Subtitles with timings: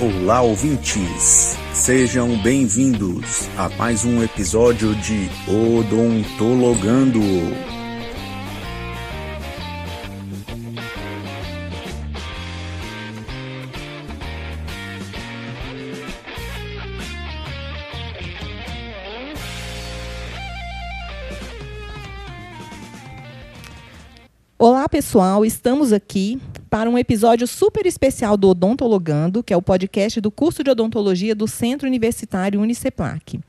[0.00, 1.58] Olá, ouvintes!
[1.74, 7.18] Sejam bem-vindos a mais um episódio de Odontologando.
[24.56, 30.20] Olá, pessoal, estamos aqui para um episódio super especial do Odontologando, que é o podcast
[30.20, 33.40] do curso de odontologia do Centro Universitário Uniceplac.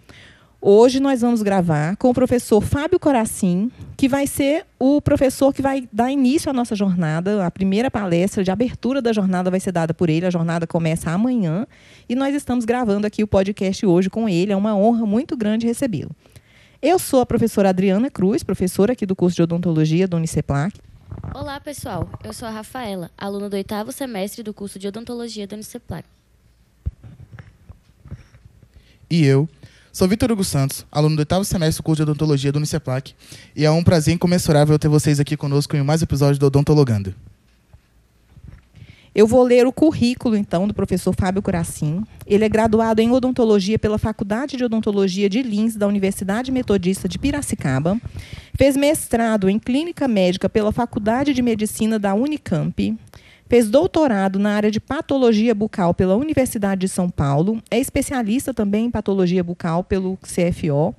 [0.61, 5.61] Hoje nós vamos gravar com o professor Fábio Coracim, que vai ser o professor que
[5.61, 7.45] vai dar início à nossa jornada.
[7.45, 10.25] A primeira palestra de abertura da jornada vai ser dada por ele.
[10.25, 11.65] A jornada começa amanhã
[12.09, 14.51] e nós estamos gravando aqui o podcast hoje com ele.
[14.51, 16.11] É uma honra muito grande recebê-lo.
[16.81, 20.73] Eu sou a professora Adriana Cruz, professora aqui do curso de odontologia do Uniceplac.
[21.21, 22.09] Olá, pessoal.
[22.23, 26.07] Eu sou a Rafaela, aluna do oitavo semestre do curso de odontologia da Uniceplac.
[29.09, 29.47] E eu
[29.91, 33.13] sou Vitor Hugo Santos, aluno do oitavo semestre do curso de odontologia do Uniceplac,
[33.55, 37.13] e é um prazer incomensurável ter vocês aqui conosco em mais um episódio do Odontologando.
[39.19, 42.05] Eu vou ler o currículo, então, do professor Fábio Curacim.
[42.25, 47.19] Ele é graduado em odontologia pela Faculdade de Odontologia de Lins, da Universidade Metodista de
[47.19, 47.99] Piracicaba.
[48.57, 52.97] Fez mestrado em clínica médica pela Faculdade de Medicina da Unicamp.
[53.49, 57.61] Fez doutorado na área de patologia bucal pela Universidade de São Paulo.
[57.69, 60.95] É especialista também em patologia bucal pelo CFO.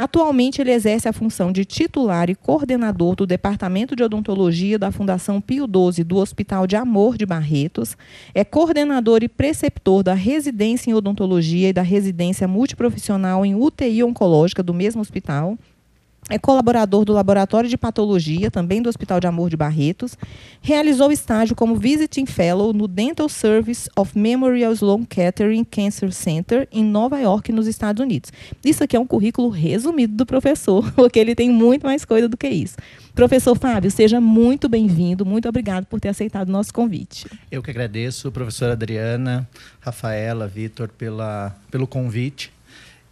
[0.00, 5.42] Atualmente, ele exerce a função de titular e coordenador do Departamento de Odontologia da Fundação
[5.42, 7.98] Pio XII do Hospital de Amor de Barretos.
[8.34, 14.62] É coordenador e preceptor da residência em odontologia e da residência multiprofissional em UTI oncológica
[14.62, 15.58] do mesmo hospital.
[16.30, 20.16] É colaborador do Laboratório de Patologia, também do Hospital de Amor de Barretos.
[20.62, 26.84] Realizou estágio como Visiting Fellow no Dental Service of Memorial Sloan Kettering Cancer Center, em
[26.84, 28.32] Nova York, nos Estados Unidos.
[28.64, 32.36] Isso aqui é um currículo resumido do professor, porque ele tem muito mais coisa do
[32.36, 32.76] que isso.
[33.12, 35.26] Professor Fábio, seja muito bem-vindo.
[35.26, 37.26] Muito obrigado por ter aceitado o nosso convite.
[37.50, 39.48] Eu que agradeço, professora Adriana,
[39.80, 42.52] Rafaela, Vitor, pela, pelo convite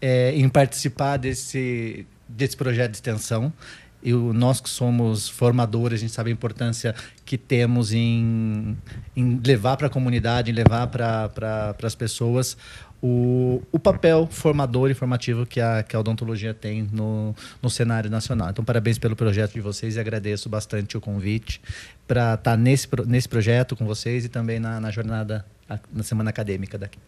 [0.00, 3.52] é, em participar desse desse projeto de extensão.
[4.00, 6.94] E nós que somos formadores, a gente sabe a importância
[7.24, 8.76] que temos em,
[9.16, 12.56] em levar para a comunidade, em levar para pra, as pessoas
[13.02, 18.08] o, o papel formador e formativo que a, que a odontologia tem no, no cenário
[18.08, 18.50] nacional.
[18.50, 21.60] Então, parabéns pelo projeto de vocês e agradeço bastante o convite
[22.06, 25.44] para estar tá nesse, nesse projeto com vocês e também na, na jornada,
[25.92, 26.98] na semana acadêmica daqui.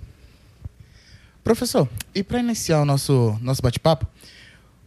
[1.43, 4.07] Professor, e para iniciar o nosso, nosso bate-papo,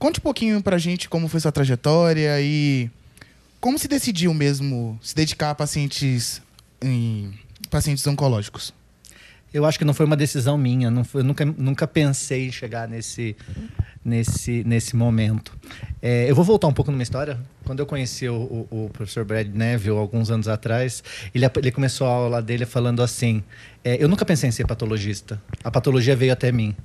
[0.04, 2.90] Conte um pouquinho pra gente como foi sua trajetória e
[3.62, 6.42] como se decidiu mesmo se dedicar a pacientes,
[6.82, 7.34] em,
[7.70, 8.74] pacientes oncológicos.
[9.54, 10.92] Eu acho que não foi uma decisão minha.
[10.92, 13.34] Não foi, eu nunca, nunca pensei em chegar nesse,
[14.04, 15.58] nesse, nesse momento.
[16.02, 17.40] É, eu vou voltar um pouco numa história.
[17.64, 21.02] Quando eu conheci o, o, o, professor Brad Neville alguns anos atrás,
[21.34, 23.42] ele, ele começou a aula dele falando assim:
[23.86, 25.42] é, Eu nunca pensei em ser patologista.
[25.64, 26.76] A patologia veio até mim.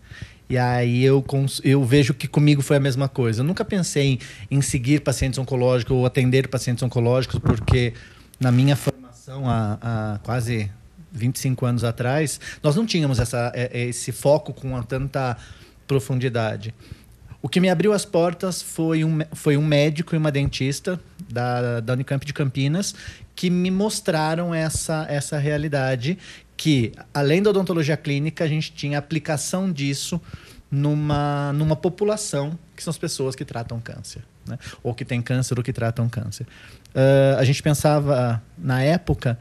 [0.48, 1.24] E aí eu,
[1.62, 3.42] eu vejo que comigo foi a mesma coisa.
[3.42, 4.18] Eu nunca pensei em,
[4.50, 7.92] em seguir pacientes oncológicos ou atender pacientes oncológicos, porque
[8.40, 10.70] na minha formação há, há quase
[11.12, 15.36] 25 anos atrás, nós não tínhamos essa, é, é, esse foco com tanta
[15.86, 16.74] profundidade.
[17.40, 21.00] O que me abriu as portas foi um, foi um médico e uma dentista
[21.30, 22.94] da, da Unicamp de Campinas
[23.34, 26.18] que me mostraram essa, essa realidade
[26.58, 30.20] que, além da odontologia clínica, a gente tinha aplicação disso
[30.68, 34.58] numa, numa população que são as pessoas que tratam câncer, né?
[34.82, 36.46] ou que têm câncer ou que tratam câncer.
[36.88, 39.38] Uh, a gente pensava, na época,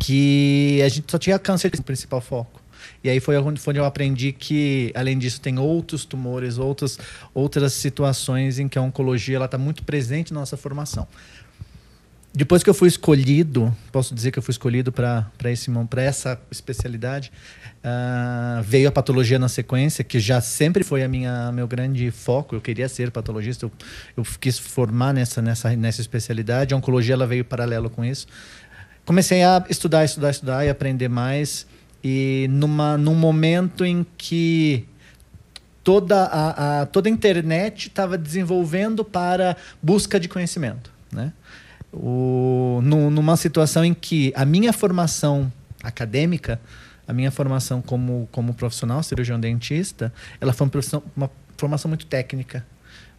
[0.00, 2.60] que a gente só tinha câncer como principal foco.
[3.04, 6.98] E aí foi onde, foi onde eu aprendi que, além disso, tem outros tumores, outras,
[7.32, 11.06] outras situações em que a oncologia está muito presente na nossa formação
[12.34, 15.30] depois que eu fui escolhido, posso dizer que eu fui escolhido para
[15.96, 17.30] essa especialidade,
[17.84, 22.54] uh, veio a patologia na sequência, que já sempre foi a minha meu grande foco.
[22.54, 23.72] Eu queria ser patologista, eu,
[24.16, 26.72] eu quis formar nessa, nessa, nessa especialidade.
[26.72, 28.26] A oncologia ela veio paralelo com isso.
[29.04, 31.66] Comecei a estudar, estudar, estudar e aprender mais.
[32.02, 34.88] E numa, num momento em que
[35.84, 41.32] toda a, a toda a internet estava desenvolvendo para busca de conhecimento, né?
[41.92, 45.52] O, no, numa situação em que a minha formação
[45.82, 46.60] acadêmica,
[47.06, 52.64] a minha formação como, como profissional, cirurgião dentista, ela foi uma, uma formação muito técnica.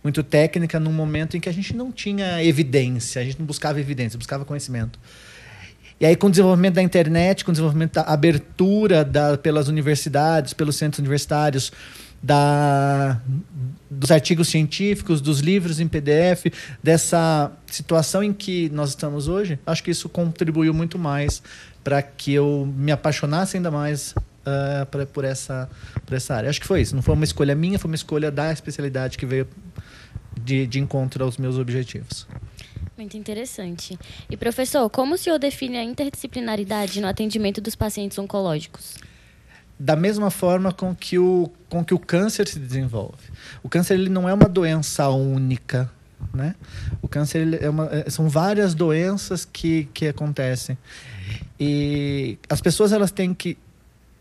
[0.04, 3.80] Muito técnica num momento em que a gente não tinha evidência, a gente não buscava
[3.80, 5.00] evidência, buscava conhecimento.
[6.00, 10.52] E aí, com o desenvolvimento da internet, com o desenvolvimento da abertura da, pelas universidades,
[10.52, 11.72] pelos centros universitários,
[12.24, 13.22] da,
[13.92, 16.46] dos artigos científicos, dos livros em PDF,
[16.82, 21.44] dessa situação em que nós estamos hoje, acho que isso contribuiu muito mais
[21.84, 25.70] para que eu me apaixonasse ainda mais uh, pra, por, essa,
[26.06, 26.50] por essa área.
[26.50, 26.96] Acho que foi isso.
[26.96, 29.46] Não foi uma escolha minha, foi uma escolha da especialidade que veio
[30.42, 32.26] de, de encontro aos meus objetivos.
[32.98, 34.00] Muito interessante.
[34.30, 38.96] E professor, como o senhor define a interdisciplinaridade no atendimento dos pacientes oncológicos?
[39.84, 43.30] Da mesma forma com que o, com que o câncer se desenvolve.
[43.62, 45.92] O câncer ele não é uma doença única,
[46.34, 46.56] né?
[47.02, 50.78] O câncer é uma, é, são várias doenças que, que acontecem.
[51.60, 53.58] E as pessoas elas têm que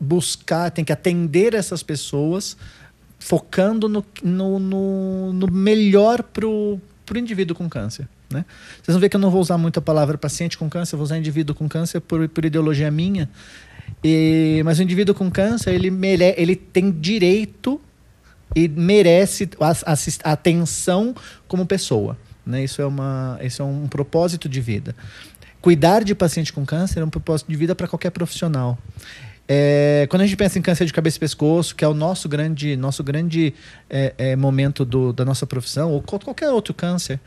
[0.01, 2.57] buscar, têm que atender essas pessoas
[3.21, 6.81] focando no, no, no, no melhor para o
[7.15, 8.09] indivíduo com câncer.
[8.29, 8.45] Né?
[8.83, 11.05] Vocês vão ver que eu não vou usar muito a palavra paciente com câncer, vou
[11.05, 13.31] usar indivíduo com câncer por, por ideologia minha.
[14.05, 17.81] E, mas o indivíduo com câncer, ele, mere, ele tem direito
[18.55, 21.15] e merece a, a, atenção
[21.49, 22.17] como pessoa.
[22.45, 22.65] Né?
[22.65, 24.95] Isso, é uma, é um propósito de vida.
[25.61, 28.77] Cuidar de paciente com câncer é um propósito de vida para qualquer profissional.
[29.49, 32.29] É, quando a gente pensa em câncer de cabeça e pescoço, que é o nosso
[32.29, 33.55] grande, nosso grande
[33.89, 37.21] é, é, momento do, da nossa profissão, ou qualquer outro câncer,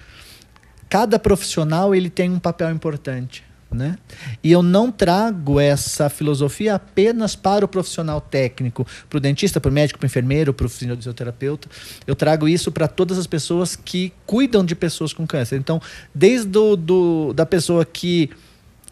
[0.89, 3.43] cada profissional ele tem um papel importante.
[3.75, 3.97] Né?
[4.41, 9.69] E eu não trago essa filosofia apenas para o profissional técnico, para o dentista, para
[9.69, 11.67] o médico, para o enfermeiro, para o fisioterapeuta.
[12.07, 15.57] Eu trago isso para todas as pessoas que cuidam de pessoas com câncer.
[15.57, 15.81] Então,
[16.13, 18.29] desde do, do, da pessoa que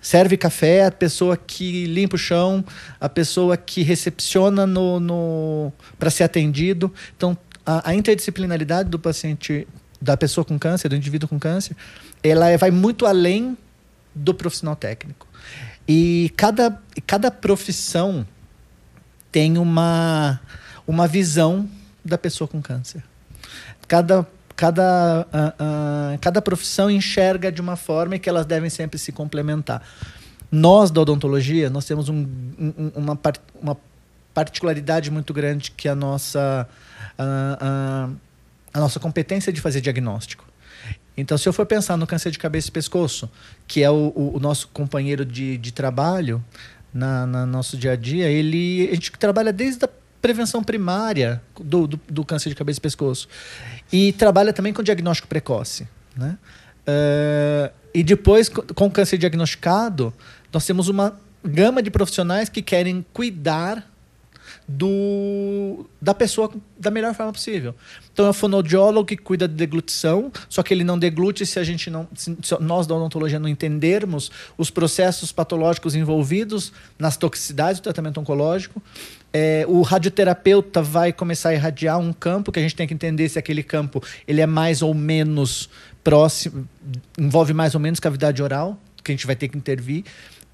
[0.02, 2.64] serve café, a pessoa que limpa o chão,
[3.00, 6.94] a pessoa que recepciona no, no para ser atendido.
[7.16, 9.66] Então, a, a interdisciplinaridade do paciente
[10.02, 11.76] da pessoa com câncer, do indivíduo com câncer,
[12.22, 13.58] ela é, vai muito além
[14.14, 15.28] do profissional técnico.
[15.88, 18.26] E cada, cada profissão
[19.32, 20.40] tem uma,
[20.88, 21.70] uma visão
[22.04, 23.04] da pessoa com câncer.
[23.88, 28.98] Cada, cada, uh, uh, cada profissão enxerga de uma forma e que elas devem sempre
[28.98, 29.82] se complementar.
[30.52, 32.26] Nós, da odontologia, nós temos um,
[32.60, 33.20] um, uma,
[33.62, 33.78] uma
[34.34, 36.68] particularidade muito grande que a nossa...
[37.18, 38.16] Uh,
[38.74, 40.46] a nossa competência de fazer diagnóstico.
[41.16, 43.30] Então, se eu for pensar no câncer de cabeça e pescoço,
[43.68, 46.44] que é o, o, o nosso companheiro de, de trabalho
[46.94, 49.90] na, na, nosso dia a dia, ele, a gente trabalha desde a
[50.22, 53.28] prevenção primária do, do, do câncer de cabeça e pescoço.
[53.92, 55.88] E trabalha também com diagnóstico precoce.
[56.16, 56.38] Né?
[56.88, 60.14] Uh, e depois, com o câncer diagnosticado,
[60.52, 63.86] nós temos uma gama de profissionais que querem cuidar
[64.68, 67.76] do, da pessoa da melhor forma possível.
[68.12, 71.64] Então é o fonoaudiólogo que cuida de deglutição, só que ele não deglute se a
[71.64, 77.84] gente não, se nós da odontologia não entendermos os processos patológicos envolvidos nas toxicidades do
[77.84, 78.82] tratamento oncológico.
[79.36, 83.28] É, o radioterapeuta vai começar a irradiar um campo que a gente tem que entender
[83.30, 85.70] se aquele campo ele é mais ou menos
[86.04, 86.68] próximo,
[87.18, 90.04] envolve mais ou menos cavidade oral, que a gente vai ter que intervir.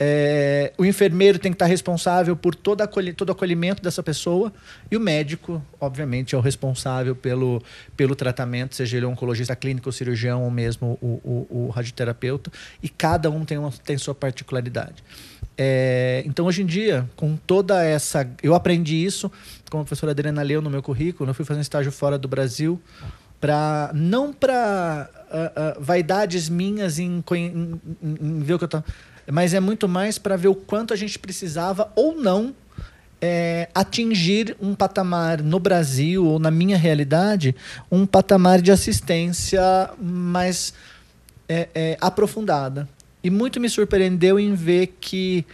[0.01, 4.53] É, o enfermeiro tem que estar responsável por todo, acolhi todo acolhimento dessa pessoa
[4.89, 7.61] e o médico, obviamente, é o responsável pelo,
[7.97, 12.49] pelo tratamento, seja ele oncologista clínico, cirurgião ou mesmo o, o, o radioterapeuta,
[12.81, 15.03] e cada um tem, uma, tem sua particularidade.
[15.57, 18.25] É, então, hoje em dia, com toda essa.
[18.41, 19.29] Eu aprendi isso,
[19.69, 22.29] como a professora Adriana leu no meu currículo, eu fui fazer um estágio fora do
[22.29, 22.81] Brasil,
[23.39, 28.67] para não para uh, uh, vaidades minhas em, em, em, em ver o que eu
[28.67, 28.83] estou
[29.31, 32.55] mas é muito mais para ver o quanto a gente precisava ou não
[33.21, 37.55] é, atingir um patamar no Brasil ou na minha realidade
[37.91, 39.61] um patamar de assistência
[40.01, 40.73] mais
[41.47, 42.87] é, é, aprofundada.
[43.21, 45.45] E muito me surpreendeu em ver que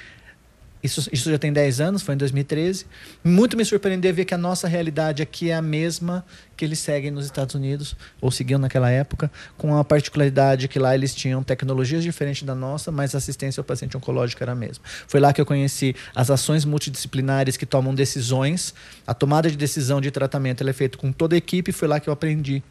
[0.85, 2.85] isso, isso já tem 10 anos, foi em 2013.
[3.23, 6.25] Muito me surpreendeu ver que a nossa realidade aqui é a mesma
[6.55, 10.95] que eles seguem nos Estados Unidos, ou seguiam naquela época, com a particularidade que lá
[10.95, 14.83] eles tinham tecnologias diferentes da nossa, mas a assistência ao paciente oncológico era a mesma.
[15.07, 18.73] Foi lá que eu conheci as ações multidisciplinares que tomam decisões.
[19.05, 22.07] A tomada de decisão de tratamento é feita com toda a equipe, foi lá que
[22.07, 22.63] eu aprendi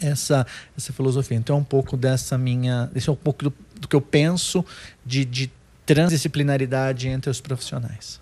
[0.00, 1.36] essa, essa filosofia.
[1.36, 2.90] Então é um pouco dessa minha.
[2.94, 4.64] Esse é um pouco do, do que eu penso
[5.04, 5.50] de, de
[5.86, 8.20] transdisciplinaridade entre os profissionais.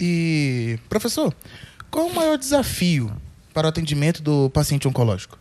[0.00, 1.34] E, professor,
[1.90, 3.12] qual o maior desafio
[3.52, 5.38] para o atendimento do paciente oncológico?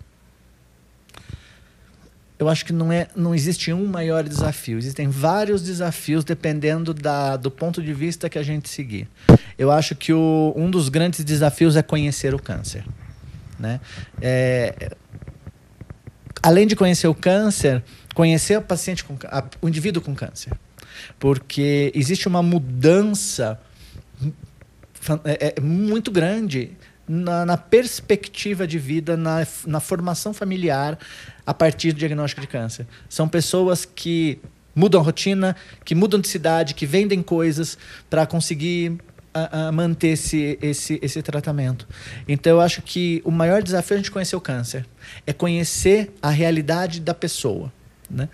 [2.38, 4.78] Eu acho que não, é, não existe um maior desafio.
[4.78, 9.08] Existem vários desafios dependendo da, do ponto de vista que a gente seguir.
[9.58, 12.84] Eu acho que o, um dos grandes desafios é conhecer o câncer.
[13.58, 13.80] Né?
[14.22, 14.96] É,
[16.42, 20.52] além de conhecer o câncer, conhecer o paciente com, a, o indivíduo com câncer.
[21.20, 23.60] Porque existe uma mudança
[25.26, 26.72] é, é, muito grande
[27.08, 30.98] na, na, perspectiva de vida, na, na formação familiar
[31.46, 32.88] a partir do diagnóstico de câncer.
[33.10, 34.40] São pessoas que
[34.76, 37.78] mudam a rotina, que mudam de cidade, que vendem coisas
[38.10, 38.98] para conseguir
[39.34, 41.88] a, a manter esse, esse, esse tratamento.
[42.28, 44.86] Então, eu acho que o maior desafio é a gente conhecer o câncer,
[45.26, 47.72] é conhecer a realidade da pessoa.
[48.10, 48.30] Né?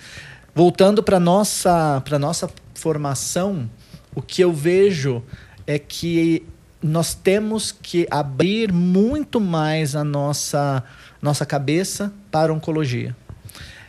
[0.59, 3.69] Voltando para nossa, nossa formação,
[4.13, 5.23] o que eu vejo
[5.65, 6.45] é que
[6.83, 10.83] nós temos que abrir muito mais a nossa,
[11.21, 13.15] nossa cabeça para a oncologia.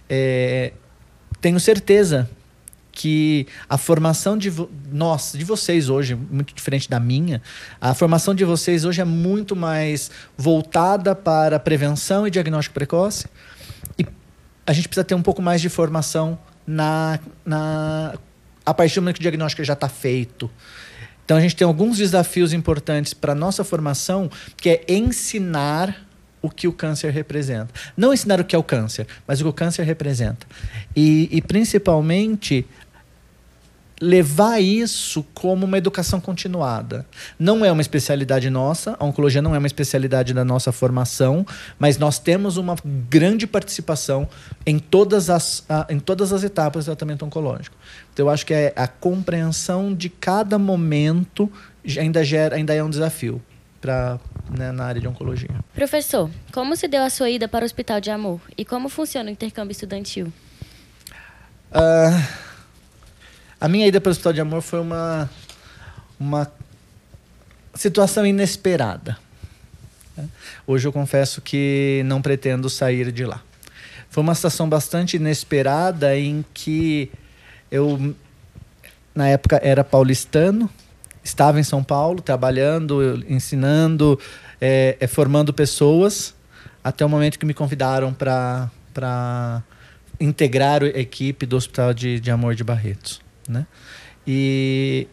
[0.08, 0.72] É,
[1.40, 2.30] tenho certeza
[2.92, 4.52] que a formação de
[4.92, 7.42] nós, de vocês hoje, muito diferente da minha,
[7.80, 10.08] a formação de vocês hoje é muito mais
[10.38, 13.26] voltada para prevenção e diagnóstico precoce.
[13.98, 14.06] E
[14.64, 18.14] a gente precisa ter um pouco mais de formação na, na
[18.64, 20.50] a partir do momento que o diagnóstico já está feito.
[21.24, 26.06] Então a gente tem alguns desafios importantes para a nossa formação, que é ensinar
[26.42, 27.72] o que o câncer representa.
[27.96, 30.46] Não ensinar o que é o câncer, mas o que o câncer representa.
[30.96, 32.66] E, e principalmente
[34.00, 37.06] levar isso como uma educação continuada.
[37.38, 41.46] Não é uma especialidade nossa, a oncologia não é uma especialidade da nossa formação,
[41.78, 42.76] mas nós temos uma
[43.10, 44.26] grande participação
[44.64, 47.76] em todas as, em todas as etapas do tratamento oncológico.
[48.12, 51.52] Então, eu acho que é a compreensão de cada momento
[51.98, 53.42] ainda, gera, ainda é um desafio
[53.82, 54.18] para
[54.50, 55.50] né, na área de oncologia.
[55.74, 59.28] Professor, como se deu a sua ida para o Hospital de Amor e como funciona
[59.28, 60.32] o intercâmbio estudantil?
[61.72, 62.49] Uh
[63.60, 65.28] a minha ida para o Hospital de Amor foi uma,
[66.18, 66.50] uma
[67.74, 69.18] situação inesperada.
[70.66, 73.42] Hoje eu confesso que não pretendo sair de lá.
[74.08, 77.12] Foi uma situação bastante inesperada em que
[77.70, 78.14] eu,
[79.14, 80.68] na época, era paulistano,
[81.22, 84.18] estava em São Paulo trabalhando, ensinando,
[84.58, 86.34] é, é, formando pessoas,
[86.82, 89.62] até o momento que me convidaram para
[90.18, 93.66] integrar a equipe do Hospital de, de Amor de Barretos né?
[94.26, 95.06] E,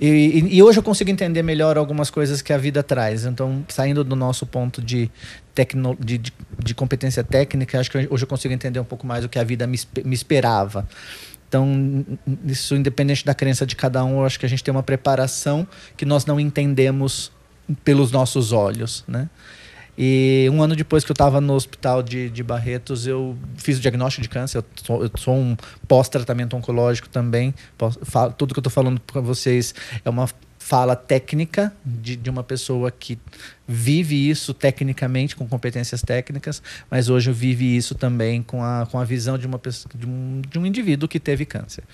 [0.00, 3.24] e, e, hoje eu consigo entender melhor algumas coisas que a vida traz.
[3.24, 5.10] Então, saindo do nosso ponto de,
[5.54, 9.24] tecno, de, de, de competência técnica, acho que hoje eu consigo entender um pouco mais
[9.24, 10.86] o que a vida me, me esperava.
[11.48, 12.04] Então,
[12.46, 15.66] isso independente da crença de cada um, eu acho que a gente tem uma preparação
[15.96, 17.30] que nós não entendemos
[17.84, 19.28] pelos nossos olhos, né?
[19.96, 23.80] E um ano depois que eu estava no hospital de, de Barretos, eu fiz o
[23.80, 24.58] diagnóstico de câncer.
[24.58, 27.54] Eu sou, eu sou um pós-tratamento oncológico também.
[28.02, 29.74] Falo, tudo que eu estou falando para vocês
[30.04, 30.28] é uma
[30.64, 33.18] fala técnica de, de uma pessoa que
[33.68, 38.98] vive isso tecnicamente, com competências técnicas, mas hoje eu vive isso também com a, com
[38.98, 39.60] a visão de, uma
[39.94, 41.84] de, um, de um indivíduo que teve câncer.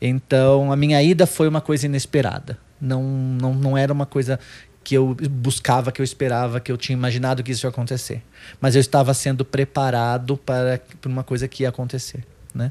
[0.00, 2.56] Então, a minha ida foi uma coisa inesperada.
[2.80, 4.38] Não, não, não era uma coisa
[4.86, 8.22] que eu buscava, que eu esperava, que eu tinha imaginado que isso ia acontecer.
[8.60, 12.24] Mas eu estava sendo preparado para, para uma coisa que ia acontecer.
[12.54, 12.70] Né?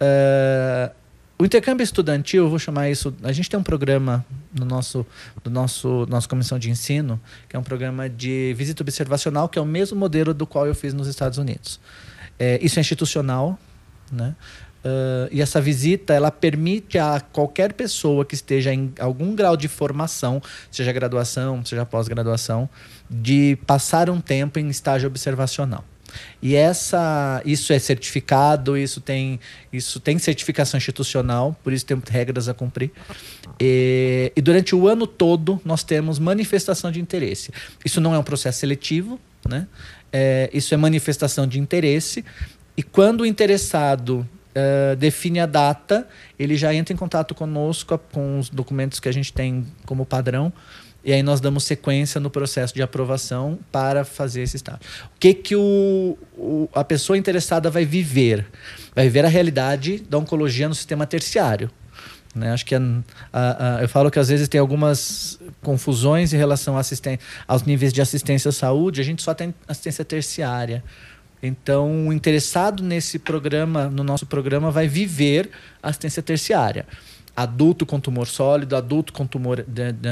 [0.00, 0.94] Uh,
[1.36, 3.12] o intercâmbio estudantil, eu vou chamar isso.
[3.24, 4.24] A gente tem um programa
[4.56, 5.04] no nosso,
[5.42, 9.62] do nosso nossa comissão de ensino, que é um programa de visita observacional, que é
[9.62, 11.80] o mesmo modelo do qual eu fiz nos Estados Unidos.
[12.38, 13.58] É, isso é institucional,
[14.12, 14.36] né?
[14.84, 19.68] Uh, e essa visita ela permite a qualquer pessoa que esteja em algum grau de
[19.68, 22.68] formação, seja graduação, seja pós-graduação,
[23.08, 25.84] de passar um tempo em estágio observacional.
[26.42, 29.38] E essa, isso é certificado, isso tem,
[29.72, 32.90] isso tem certificação institucional, por isso temos regras a cumprir.
[33.60, 37.52] E, e durante o ano todo nós temos manifestação de interesse.
[37.84, 39.66] Isso não é um processo seletivo, né?
[40.12, 42.24] É, isso é manifestação de interesse.
[42.76, 46.06] E quando o interessado uh, define a data,
[46.38, 50.52] ele já entra em contato conosco com os documentos que a gente tem como padrão.
[51.04, 54.80] E aí nós damos sequência no processo de aprovação para fazer esse estágio.
[55.16, 58.46] O que, que o, o, a pessoa interessada vai viver?
[58.94, 61.68] Vai viver a realidade da oncologia no sistema terciário.
[62.34, 62.52] Né?
[62.52, 62.80] Acho que a,
[63.32, 66.76] a, a, eu falo que às vezes tem algumas confusões em relação
[67.46, 69.00] aos níveis de assistência à saúde.
[69.00, 70.84] A gente só tem assistência terciária.
[71.42, 75.50] Então, o interessado nesse programa, no nosso programa, vai viver
[75.82, 76.86] assistência terciária.
[77.34, 80.08] Adulto com tumor sólido, adulto com tumor de, de,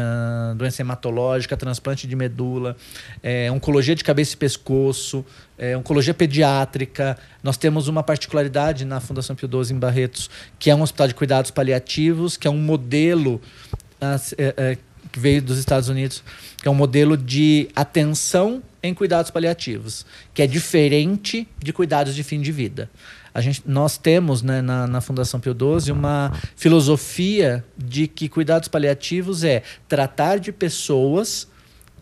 [0.57, 2.75] doença hematológica, transplante de medula,
[3.23, 5.25] é, oncologia de cabeça e pescoço,
[5.59, 7.19] é, oncologia pediátrica.
[7.43, 11.15] Nós temos uma particularidade na Fundação Pio XII em Barretos, que é um hospital de
[11.15, 13.39] cuidados paliativos, que é um modelo
[14.39, 14.79] é, é,
[15.11, 16.23] que veio dos Estados Unidos,
[16.61, 22.23] que é um modelo de atenção em cuidados paliativos, que é diferente de cuidados de
[22.23, 22.91] fim de vida.
[23.33, 28.69] A gente, nós temos né, na, na Fundação Pio XII uma filosofia de que cuidados
[28.69, 31.47] paliativos é tratar de pessoas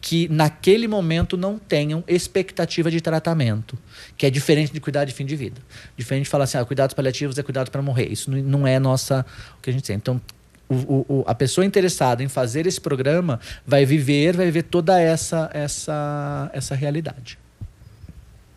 [0.00, 3.76] que naquele momento não tenham expectativa de tratamento,
[4.16, 5.60] que é diferente de cuidar de fim de vida.
[5.96, 8.06] Diferente de falar assim, ah, cuidados paliativos é cuidado para morrer.
[8.06, 9.26] Isso não é nossa
[9.58, 9.96] o que a gente tem.
[9.96, 10.20] Então,
[10.68, 15.50] o, o, a pessoa interessada em fazer esse programa vai viver, vai ver toda essa
[15.52, 17.38] essa essa realidade.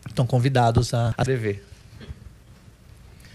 [0.08, 1.64] Estão convidados a, a viver.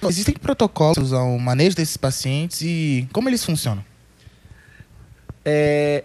[0.04, 3.84] Existem protocolos ao manejo desses pacientes e como eles funcionam?
[5.44, 6.04] É,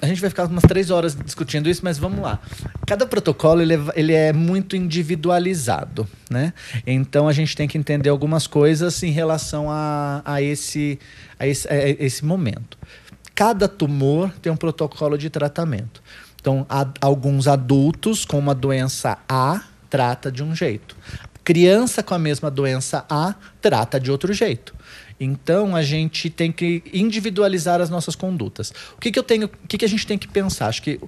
[0.00, 2.38] a gente vai ficar umas três horas discutindo isso, mas vamos lá.
[2.86, 6.52] Cada protocolo ele é, ele é, muito individualizado, né?
[6.86, 10.98] Então a gente tem que entender algumas coisas em relação a, a, esse,
[11.38, 12.76] a, esse, a esse momento.
[13.34, 16.02] Cada tumor tem um protocolo de tratamento.
[16.40, 16.66] Então,
[17.00, 20.94] alguns adultos com uma doença A trata de um jeito.
[21.42, 24.73] Criança com a mesma doença A trata de outro jeito.
[25.18, 28.72] Então a gente tem que individualizar as nossas condutas.
[28.96, 30.66] O que, que eu tenho, o que, que a gente tem que pensar?
[30.66, 31.00] Acho que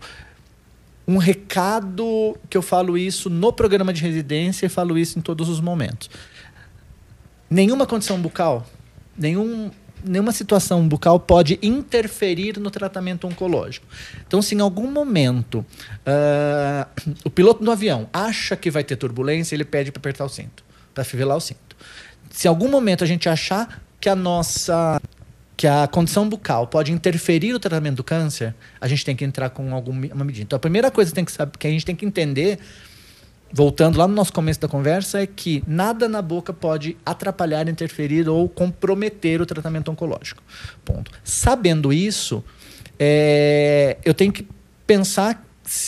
[1.07, 5.49] um recado que eu falo isso no programa de residência e falo isso em todos
[5.49, 6.11] os momentos.
[7.49, 8.67] Nenhuma condição bucal,
[9.17, 9.71] nenhum,
[10.05, 13.87] nenhuma situação bucal pode interferir no tratamento oncológico.
[14.27, 16.89] Então, se em algum momento uh,
[17.25, 20.65] o piloto do avião acha que vai ter turbulência, ele pede para apertar o cinto,
[20.93, 21.77] para fivelar o cinto.
[22.31, 25.01] Se em algum momento a gente achar que a nossa
[25.57, 29.49] que a condição bucal pode interferir no tratamento do câncer, a gente tem que entrar
[29.49, 30.43] com alguma medida.
[30.43, 32.59] Então, a primeira coisa que, tem que, saber, que a gente tem que entender,
[33.51, 38.29] voltando lá no nosso começo da conversa, é que nada na boca pode atrapalhar, interferir
[38.29, 40.43] ou comprometer o tratamento oncológico.
[40.85, 41.11] Ponto.
[41.25, 42.45] Sabendo isso,
[42.99, 44.47] é, eu tenho que
[44.87, 45.43] pensar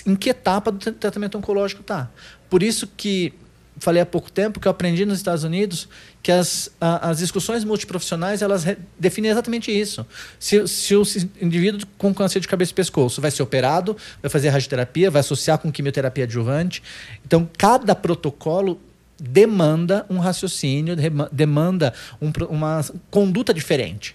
[0.06, 2.10] em que etapa do tratamento oncológico está.
[2.48, 3.34] Por isso que
[3.78, 5.88] falei há pouco tempo que eu aprendi nos Estados Unidos
[6.22, 8.64] que as, a, as discussões multiprofissionais elas
[8.98, 10.06] definem exatamente isso.
[10.38, 11.02] Se, se o
[11.40, 15.58] indivíduo com câncer de cabeça e pescoço vai ser operado, vai fazer radioterapia, vai associar
[15.58, 16.82] com quimioterapia adjuvante.
[17.24, 18.80] Então, cada protocolo
[19.18, 20.94] demanda um raciocínio,
[21.32, 24.14] demanda um, uma conduta diferente.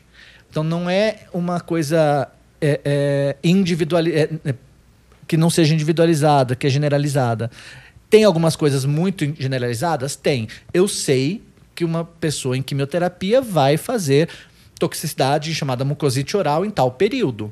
[0.50, 2.30] Então, não é uma coisa
[2.62, 4.56] é, é, individual, é, é,
[5.28, 7.50] que não seja individualizada, que é generalizada.
[8.10, 10.16] Tem algumas coisas muito generalizadas?
[10.16, 10.48] Tem.
[10.72, 11.42] Eu sei
[11.76, 14.30] que uma pessoa em quimioterapia vai fazer
[14.80, 17.52] toxicidade chamada mucosite oral em tal período.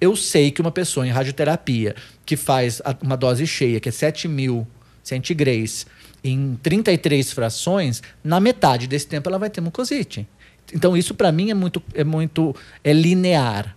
[0.00, 4.28] Eu sei que uma pessoa em radioterapia que faz uma dose cheia, que é 7
[4.28, 4.66] mil
[5.02, 5.86] centigrays,
[6.24, 10.26] em 33 frações, na metade desse tempo ela vai ter mucosite.
[10.74, 13.76] Então isso para mim é muito, é muito é linear.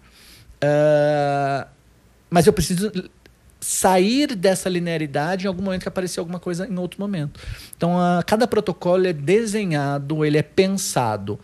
[0.64, 1.68] Uh,
[2.30, 2.92] mas eu preciso
[3.60, 7.40] sair dessa linearidade em algum momento que aparecer alguma coisa em outro momento.
[7.76, 11.40] Então, a, cada protocolo é desenhado, ele é pensado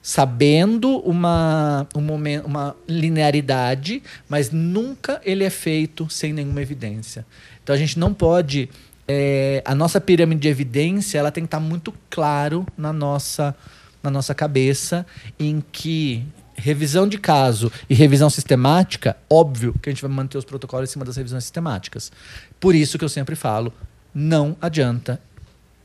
[0.00, 7.26] sabendo uma, um momento, uma linearidade, mas nunca ele é feito sem nenhuma evidência.
[7.62, 8.68] Então, a gente não pode...
[9.10, 13.56] É, a nossa pirâmide de evidência ela tem que estar muito claro na nossa,
[14.02, 15.06] na nossa cabeça
[15.38, 16.26] em que
[16.58, 20.92] revisão de caso e revisão sistemática, óbvio que a gente vai manter os protocolos em
[20.92, 22.12] cima das revisões sistemáticas.
[22.60, 23.72] Por isso que eu sempre falo,
[24.14, 25.20] não adianta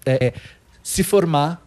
[0.06, 0.34] é, é,
[0.84, 1.62] se formar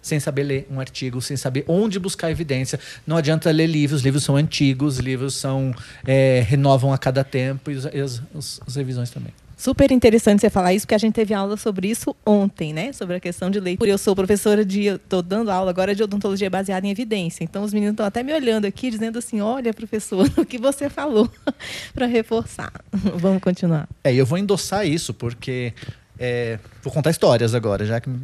[0.00, 2.78] sem saber ler um artigo, sem saber onde buscar evidência.
[3.06, 5.72] Não adianta ler livros, livros são antigos, livros são
[6.04, 9.32] é, renovam a cada tempo e, as, as, as revisões também.
[9.62, 12.92] Super interessante você falar isso, porque a gente teve aula sobre isso ontem, né?
[12.92, 13.88] Sobre a questão de leitura.
[13.88, 14.88] Eu sou professora de.
[14.88, 17.44] Estou dando aula agora de odontologia baseada em evidência.
[17.44, 20.90] Então, os meninos estão até me olhando aqui, dizendo assim: olha, professor, o que você
[20.90, 21.30] falou,
[21.94, 22.72] para reforçar.
[22.90, 23.88] Vamos continuar.
[24.02, 25.72] É, eu vou endossar isso, porque.
[26.18, 28.10] É, vou contar histórias agora, já que.
[28.10, 28.20] Uh,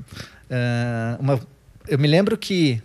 [1.20, 1.40] uma,
[1.86, 2.82] eu me lembro que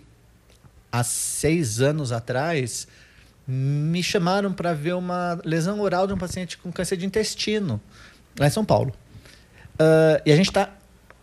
[0.92, 2.86] há seis anos atrás
[3.48, 7.80] me chamaram para ver uma lesão oral de um paciente com câncer de intestino
[8.38, 8.92] lá em São Paulo.
[9.74, 10.70] Uh, e a gente está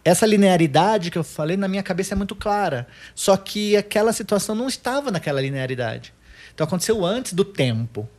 [0.04, 2.88] essa linearidade que eu falei na minha cabeça é muito clara.
[3.14, 6.14] Só que aquela situação não estava naquela linearidade.
[6.54, 8.10] Então aconteceu antes do tempo.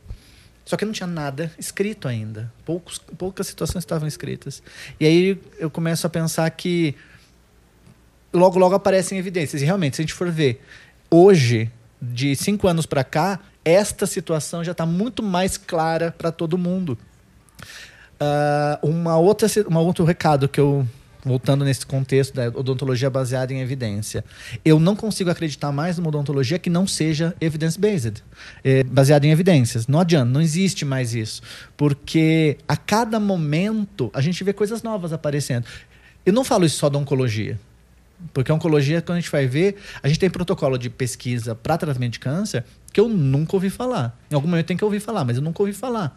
[0.65, 2.51] Só que não tinha nada escrito ainda.
[2.63, 4.63] Poucos, poucas situações estavam escritas.
[4.99, 6.95] E aí eu começo a pensar que
[8.33, 9.61] logo, logo aparecem evidências.
[9.61, 10.63] E realmente, se a gente for ver,
[11.11, 11.69] hoje,
[12.01, 16.97] de cinco anos para cá, esta situação já está muito mais clara para todo mundo.
[18.23, 20.87] Uh, uma outra, um outro recado que eu
[21.25, 24.23] voltando nesse contexto da odontologia baseada em evidência.
[24.63, 28.23] Eu não consigo acreditar mais numa odontologia que não seja evidence-based,
[28.63, 29.87] é, baseada em evidências.
[29.87, 31.41] Não adianta, não existe mais isso.
[31.77, 35.65] Porque a cada momento a gente vê coisas novas aparecendo.
[36.25, 37.59] Eu não falo isso só da oncologia.
[38.33, 41.77] Porque a oncologia, quando a gente vai ver, a gente tem protocolo de pesquisa para
[41.77, 44.17] tratamento de câncer que eu nunca ouvi falar.
[44.29, 46.15] Em algum momento tem que ouvir falar, mas eu nunca ouvi falar.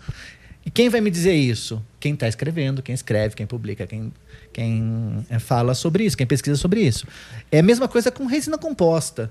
[0.67, 1.81] E quem vai me dizer isso?
[2.01, 4.13] Quem está escrevendo, quem escreve, quem publica, quem,
[4.53, 7.07] quem é, fala sobre isso, quem pesquisa sobre isso.
[7.53, 9.31] É a mesma coisa com resina composta.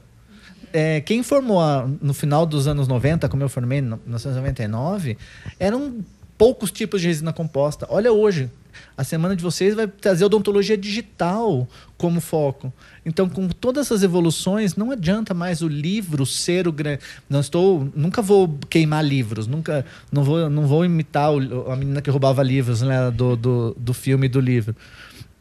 [0.71, 5.17] É, quem formou a, no final dos anos 90, como eu formei em 1999,
[5.59, 6.05] eram
[6.37, 7.85] poucos tipos de resina composta.
[7.89, 8.49] Olha hoje,
[8.97, 11.67] a semana de vocês vai trazer odontologia digital
[11.97, 12.71] como foco.
[13.05, 17.01] Então, com todas essas evoluções, não adianta mais o livro ser o grande.
[17.29, 22.01] Não estou, nunca vou queimar livros, nunca, não vou, não vou imitar o, a menina
[22.01, 24.75] que roubava livros, né, do, do, do filme e do livro.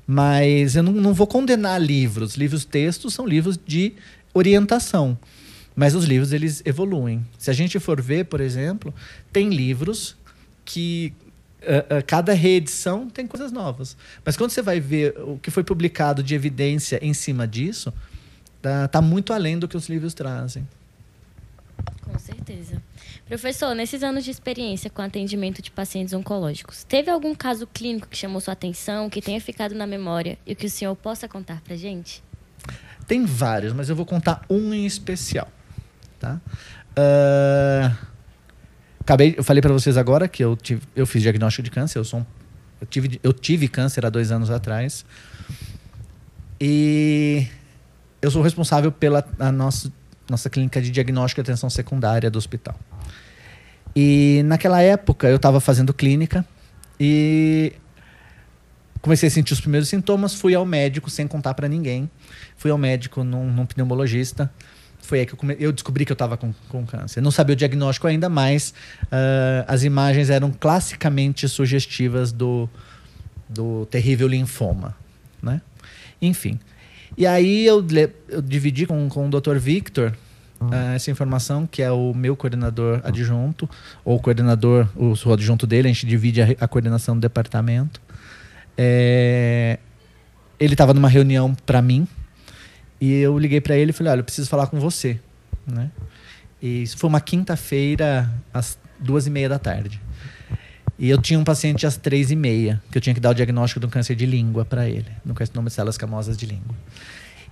[0.06, 2.36] Mas eu não, não vou condenar livros.
[2.36, 3.94] Livros textos são livros de
[4.32, 5.16] orientação.
[5.74, 7.24] Mas os livros eles evoluem.
[7.38, 8.94] Se a gente for ver, por exemplo,
[9.32, 10.16] tem livros
[10.64, 11.12] que
[11.62, 13.96] uh, uh, cada reedição tem coisas novas.
[14.24, 17.92] Mas quando você vai ver o que foi publicado de evidência em cima disso,
[18.62, 20.66] tá, tá muito além do que os livros trazem.
[22.02, 22.80] Com certeza.
[23.26, 28.16] Professor, nesses anos de experiência com atendimento de pacientes oncológicos, teve algum caso clínico que
[28.16, 31.74] chamou sua atenção, que tenha ficado na memória e que o senhor possa contar para
[31.76, 32.22] gente?
[33.06, 35.48] Tem vários, mas eu vou contar um em especial.
[36.20, 36.40] Tá?
[36.96, 38.13] Uh,
[39.04, 41.98] acabei, eu falei para vocês agora que eu, tive, eu fiz diagnóstico de câncer.
[41.98, 42.26] Eu, sou um,
[42.80, 45.04] eu, tive, eu tive câncer há dois anos atrás.
[46.60, 47.46] E
[48.20, 49.92] eu sou responsável pela a nossa,
[50.28, 52.74] nossa clínica de diagnóstico e atenção secundária do hospital.
[53.94, 56.44] E naquela época eu estava fazendo clínica
[56.98, 57.72] e
[59.00, 62.10] comecei a sentir os primeiros sintomas, fui ao médico sem contar para ninguém.
[62.56, 64.50] Fui ao médico num, num pneumologista.
[65.04, 65.54] Foi aí que eu, come...
[65.60, 67.20] eu descobri que eu estava com, com câncer.
[67.20, 72.68] Não sabia o diagnóstico ainda, mas uh, as imagens eram classicamente sugestivas do,
[73.46, 74.96] do terrível linfoma.
[75.42, 75.60] Né?
[76.22, 76.58] Enfim.
[77.18, 77.84] E aí eu,
[78.30, 79.56] eu dividi com, com o Dr.
[79.58, 80.14] Victor
[80.58, 83.68] uh, essa informação, que é o meu coordenador adjunto,
[84.06, 88.00] ou coordenador, o, o adjunto dele, a gente divide a, a coordenação do departamento.
[88.76, 89.78] É,
[90.58, 92.08] ele estava numa reunião para mim
[93.00, 95.18] e eu liguei para ele e falei: Olha, eu preciso falar com você.
[95.66, 95.90] Né?
[96.60, 100.00] E isso foi uma quinta-feira, às duas e meia da tarde.
[100.98, 103.34] E eu tinha um paciente às três e meia, que eu tinha que dar o
[103.34, 106.74] diagnóstico de um câncer de língua para ele, no carcinoma de células camosas de língua.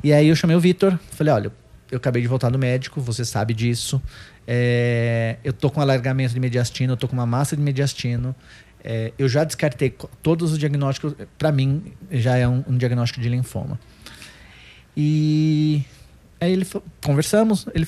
[0.03, 1.53] E aí eu chamei o Vitor, falei: Olha,
[1.91, 4.01] eu acabei de voltar do médico, você sabe disso.
[4.47, 8.35] É, eu tô com alargamento de mediastino, eu tô com uma massa de mediastino.
[8.83, 13.29] É, eu já descartei todos os diagnósticos, para mim já é um, um, diagnóstico de
[13.29, 13.79] linfoma.
[14.97, 15.85] E
[16.41, 16.67] aí ele
[17.05, 17.87] conversamos, ele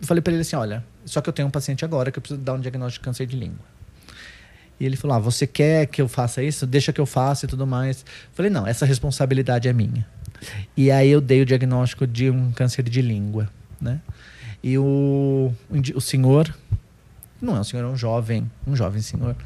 [0.00, 2.40] falei para ele assim, olha, só que eu tenho um paciente agora que eu preciso
[2.40, 3.74] dar um diagnóstico de câncer de língua.
[4.78, 6.66] E ele falou: ah, você quer que eu faça isso?
[6.66, 8.04] Deixa que eu faça e tudo mais.
[8.32, 10.06] Falei: não, essa responsabilidade é minha.
[10.76, 13.48] E aí eu dei o diagnóstico de um câncer de língua,
[13.80, 14.00] né?
[14.62, 15.52] E o,
[15.94, 16.54] o senhor,
[17.40, 19.36] não é um senhor, é um jovem, um jovem senhor,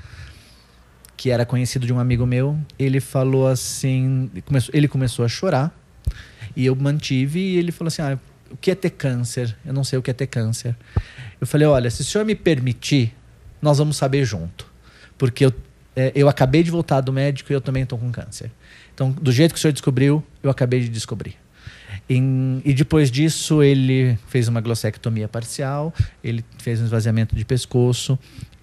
[1.17, 4.31] que era conhecido de um amigo meu, ele falou assim,
[4.73, 5.77] ele começou a chorar
[6.59, 8.19] e eu mantive e ele falou assim, ah,
[8.51, 9.57] o que é ter câncer?
[9.65, 10.77] Eu não sei o que é ter câncer.
[11.41, 13.15] Eu falei, olha, se o senhor me permitir,
[13.63, 14.67] nós vamos saber junto,
[15.17, 15.53] porque eu
[15.99, 18.53] é, eu acabei de voltar do médico e eu também estou com câncer.
[18.95, 21.35] Então, do jeito que o senhor descobriu, eu acabei de descobrir.
[22.09, 25.93] Em, e depois disso, ele fez uma glossectomia parcial,
[26.23, 28.17] ele fez um esvaziamento de pescoço,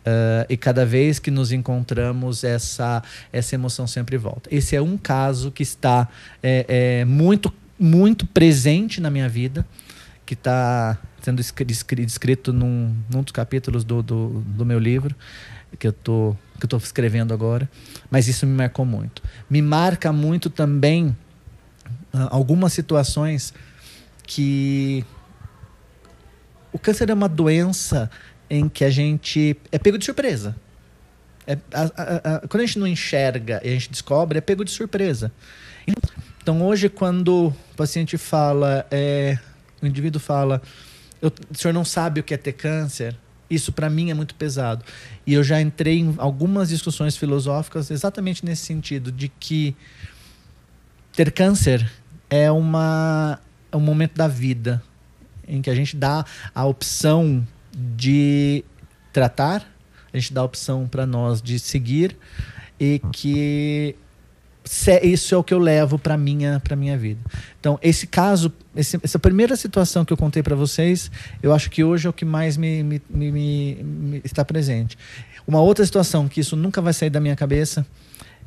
[0.05, 3.01] Uh, e cada vez que nos encontramos, essa,
[3.33, 4.47] essa emoção sempre volta.
[4.53, 6.07] Esse é um caso que está
[6.43, 9.65] é, é, muito, muito presente na minha vida,
[10.25, 11.41] que está sendo
[12.05, 15.15] descrito num, num dos capítulos do, do, do meu livro,
[15.77, 17.69] que eu tô, que estou escrevendo agora.
[18.09, 19.21] Mas isso me marcou muito.
[19.49, 21.15] Me marca muito também
[22.13, 23.53] uh, algumas situações
[24.23, 25.05] que
[26.71, 28.09] o câncer é uma doença
[28.49, 30.55] em que a gente é pego de surpresa.
[31.47, 34.63] É, a, a, a, quando a gente não enxerga e a gente descobre, é pego
[34.65, 35.31] de surpresa.
[35.87, 36.09] Então,
[36.51, 39.37] hoje, quando o paciente fala, é,
[39.81, 40.61] o indivíduo fala,
[41.21, 43.15] o senhor não sabe o que é ter câncer,
[43.49, 44.83] isso para mim é muito pesado.
[45.25, 49.75] E eu já entrei em algumas discussões filosóficas exatamente nesse sentido, de que
[51.13, 51.89] ter câncer
[52.29, 53.39] é, uma,
[53.71, 54.83] é um momento da vida
[55.47, 58.63] em que a gente dá a opção de
[59.13, 59.65] tratar,
[60.11, 62.17] a gente dá a opção para nós de seguir
[62.79, 63.95] e que
[65.03, 67.19] isso é o que eu levo para minha para minha vida.
[67.59, 71.83] Então esse caso, esse, essa primeira situação que eu contei para vocês, eu acho que
[71.83, 74.97] hoje é o que mais me, me, me, me, está presente.
[75.47, 77.85] Uma outra situação que isso nunca vai sair da minha cabeça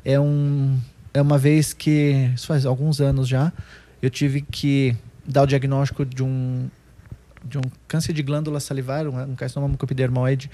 [0.03, 0.77] é um
[1.13, 3.51] é uma vez que isso faz alguns anos já
[4.01, 6.69] eu tive que dar o diagnóstico de um
[7.43, 10.49] de um câncer de glândula salivar, um, um carcinoma mucoepidermoide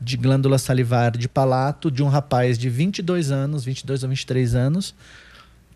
[0.00, 4.94] de glândula salivar de palato de um rapaz de 22 anos, 22 ou 23 anos,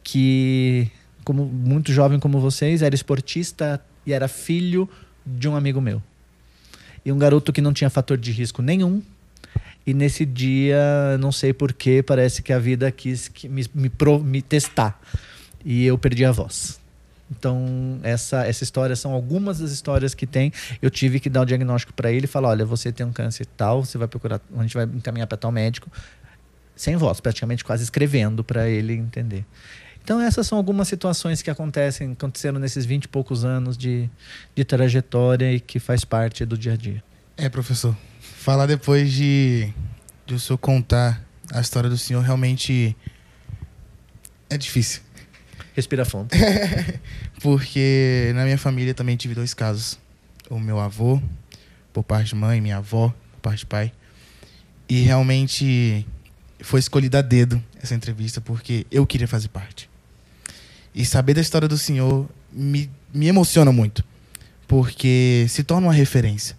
[0.03, 0.91] que
[1.25, 4.89] como muito jovem como vocês, era esportista e era filho
[5.25, 6.03] de um amigo meu.
[7.05, 9.03] E um garoto que não tinha fator de risco nenhum.
[9.87, 14.21] E nesse dia, não sei porquê, parece que a vida quis que me, me, pro,
[14.21, 15.01] me testar.
[15.65, 16.82] E eu perdi a voz.
[17.39, 20.53] Então, essa, essa história são algumas das histórias que tem.
[20.81, 23.13] Eu tive que dar o um diagnóstico para ele e falar: olha, você tem um
[23.13, 25.91] câncer tal, você vai procurar, a gente vai encaminhar para tal médico,
[26.77, 29.45] sem voz, praticamente quase escrevendo para ele entender.
[30.05, 34.11] Então, essas são algumas situações que acontecem, aconteceram nesses 20 e poucos anos de,
[34.55, 37.03] de trajetória e que faz parte do dia a dia.
[37.37, 37.97] É, professor.
[38.21, 39.73] Falar depois de,
[40.27, 42.97] de o senhor contar a história do senhor realmente
[44.51, 45.03] é difícil.
[45.75, 46.29] Respira fundo.
[47.41, 49.99] Porque na minha família também tive dois casos.
[50.51, 51.21] O meu avô,
[51.93, 53.93] por parte de mãe, minha avó, por parte de pai.
[54.89, 56.07] E realmente
[56.61, 59.89] foi escolhida a dedo essa entrevista porque eu queria fazer parte.
[60.95, 64.05] E saber da história do senhor me, me emociona muito.
[64.69, 66.57] Porque se torna uma referência.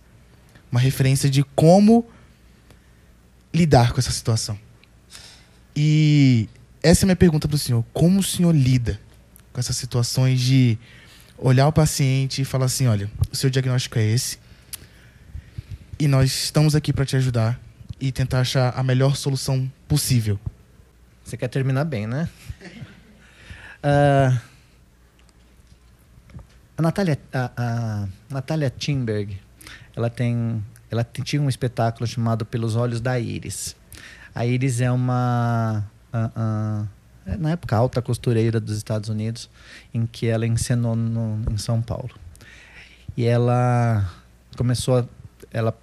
[0.71, 2.05] Uma referência de como
[3.53, 4.57] lidar com essa situação.
[5.75, 6.49] E
[6.81, 7.85] essa é a minha pergunta para o senhor.
[7.93, 8.99] Como o senhor lida
[9.53, 10.77] com essas situações de
[11.37, 14.39] olhar o paciente e falar assim: olha, o seu diagnóstico é esse.
[15.99, 17.59] E nós estamos aqui para te ajudar
[17.99, 20.39] e tentar achar a melhor solução possível.
[21.23, 22.27] Você quer terminar bem, né?
[23.79, 24.39] Uh,
[26.77, 29.39] a Natália, a, a Natália Timberg,
[29.95, 30.61] ela tem,
[30.91, 33.75] ela tinha um espetáculo chamado Pelos Olhos da Iris.
[34.35, 36.87] A Iris é uma, uh, uh,
[37.25, 39.49] na época, alta costureira dos Estados Unidos,
[39.93, 42.11] em que ela encenou no, em São Paulo.
[43.15, 44.09] E ela
[44.57, 45.05] começou, a,
[45.51, 45.77] ela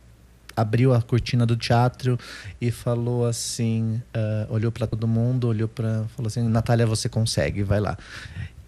[0.57, 2.19] abriu a cortina do teatro
[2.61, 7.63] e falou assim, uh, olhou para todo mundo, olhou para, falou assim, Natália, você consegue,
[7.63, 7.97] vai lá.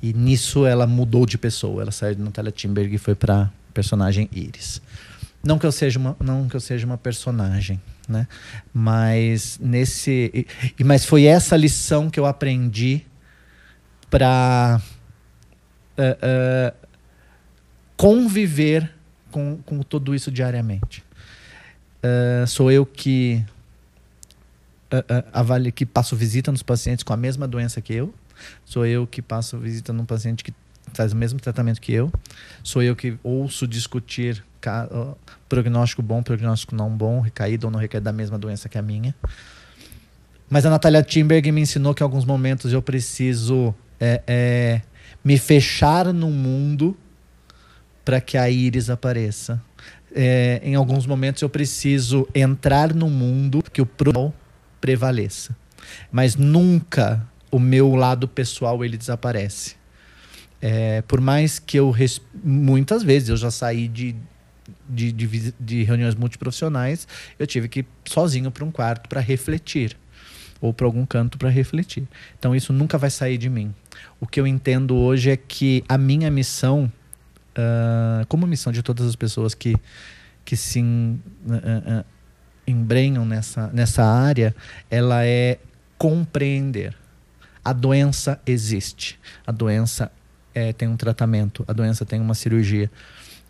[0.01, 4.29] E nisso ela mudou de pessoa, ela saiu de Natália Timberg e foi para personagem
[4.33, 4.81] Iris.
[5.45, 7.81] Não que eu seja uma, não que eu seja uma personagem,
[8.13, 8.29] né?
[8.73, 10.47] Mas nesse,
[10.79, 13.05] e, mas foi essa lição que eu aprendi
[14.11, 14.81] para
[15.99, 16.89] uh, uh,
[17.97, 18.93] conviver
[19.31, 21.03] com, com tudo isso diariamente.
[22.05, 23.45] Uh, sou eu que
[25.33, 28.15] avalio, que passo visita nos pacientes com a mesma doença que eu.
[28.65, 30.53] Sou eu que passo visita num paciente que
[30.93, 32.13] faz o mesmo tratamento que eu.
[32.63, 34.45] Sou eu que ouço discutir
[35.49, 39.15] prognóstico bom, prognóstico não bom, recaído ou não recaído da mesma doença que a minha.
[40.49, 44.83] Mas a Natália Timberg me ensinou que em alguns momentos eu preciso é, é,
[45.25, 46.97] me fechar no mundo
[48.05, 49.61] para que a íris apareça
[50.15, 54.33] é, em alguns momentos eu preciso entrar no mundo que o pro
[54.81, 55.57] prevaleça.
[56.11, 59.77] Mas nunca o meu lado pessoal ele desaparece.
[60.63, 62.21] É, por mais que eu res...
[62.43, 64.15] muitas vezes eu já saí de,
[64.89, 69.97] de, de, de reuniões multiprofissionais, eu tive que ir sozinho para um quarto para refletir
[70.61, 72.07] ou para algum canto para refletir.
[72.39, 73.75] Então isso nunca vai sair de mim.
[74.21, 76.91] O que eu entendo hoje é que a minha missão
[77.53, 79.75] uh, como missão de todas as pessoas que,
[80.45, 82.05] que se uh, uh,
[82.67, 84.55] embrenham nessa, nessa área,
[84.91, 85.59] ela é
[85.99, 86.95] compreender.
[87.65, 89.19] A doença existe.
[89.47, 90.11] A doença
[90.55, 91.65] é, tem um tratamento.
[91.67, 92.91] A doença tem uma cirurgia.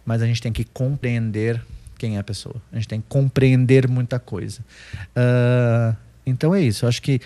[0.04, 1.62] Mas a gente tem que compreender
[1.96, 2.56] quem é a pessoa.
[2.72, 4.60] A gente tem que compreender muita coisa.
[5.16, 6.84] Uh, então é isso.
[6.84, 7.20] Eu acho que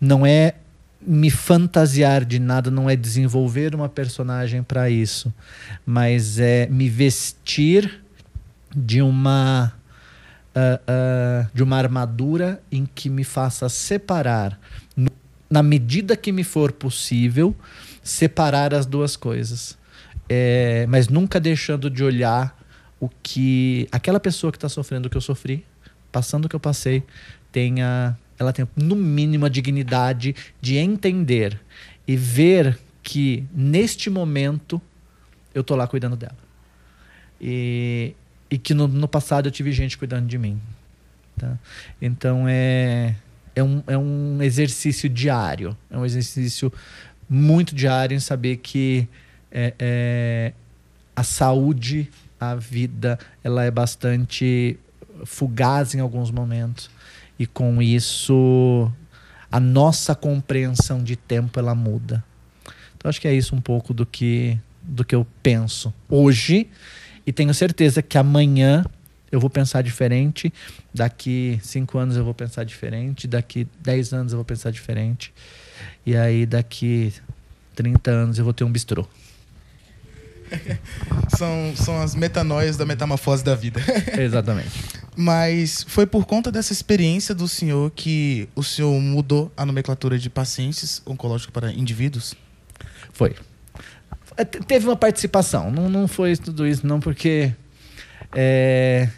[0.00, 0.54] não é
[1.00, 5.32] me fantasiar de nada, não é desenvolver uma personagem para isso,
[5.84, 8.02] mas é me vestir
[8.74, 9.72] de uma
[10.56, 10.80] uh,
[11.46, 14.58] uh, de uma armadura em que me faça separar,
[14.96, 15.10] no,
[15.48, 17.54] na medida que me for possível,
[18.06, 19.76] separar as duas coisas,
[20.28, 22.56] é, mas nunca deixando de olhar
[23.00, 25.64] o que aquela pessoa que está sofrendo o que eu sofri,
[26.12, 27.02] passando o que eu passei,
[27.50, 31.58] tenha ela tem no mínimo a dignidade de entender
[32.06, 34.80] e ver que neste momento
[35.54, 36.36] eu tô lá cuidando dela.
[37.40, 38.14] E,
[38.50, 40.60] e que no, no passado eu tive gente cuidando de mim.
[41.38, 41.58] Tá?
[42.00, 43.16] Então é,
[43.54, 45.76] é, um, é um exercício diário.
[45.90, 46.70] É um exercício
[47.28, 49.08] muito diário em saber que
[49.50, 50.52] é, é,
[51.14, 54.78] a saúde, a vida, ela é bastante
[55.24, 56.90] fugaz em alguns momentos.
[57.38, 58.90] E com isso
[59.50, 62.24] a nossa compreensão de tempo ela muda.
[62.96, 66.68] Então acho que é isso um pouco do que do que eu penso hoje.
[67.26, 68.84] E tenho certeza que amanhã
[69.32, 70.52] eu vou pensar diferente,
[70.94, 75.34] daqui cinco anos eu vou pensar diferente, daqui dez anos eu vou pensar diferente,
[76.04, 77.12] e aí daqui
[77.74, 79.06] 30 anos eu vou ter um bistrô.
[81.36, 83.80] São, são as metanóias da metamorfose da vida.
[84.16, 84.70] Exatamente.
[85.16, 90.30] Mas foi por conta dessa experiência do senhor que o senhor mudou a nomenclatura de
[90.30, 92.34] pacientes oncológicos para indivíduos?
[93.12, 93.34] Foi.
[94.36, 95.70] É, te- Teve uma participação.
[95.70, 97.52] Não, não foi tudo isso, não, porque
[98.32, 99.08] é,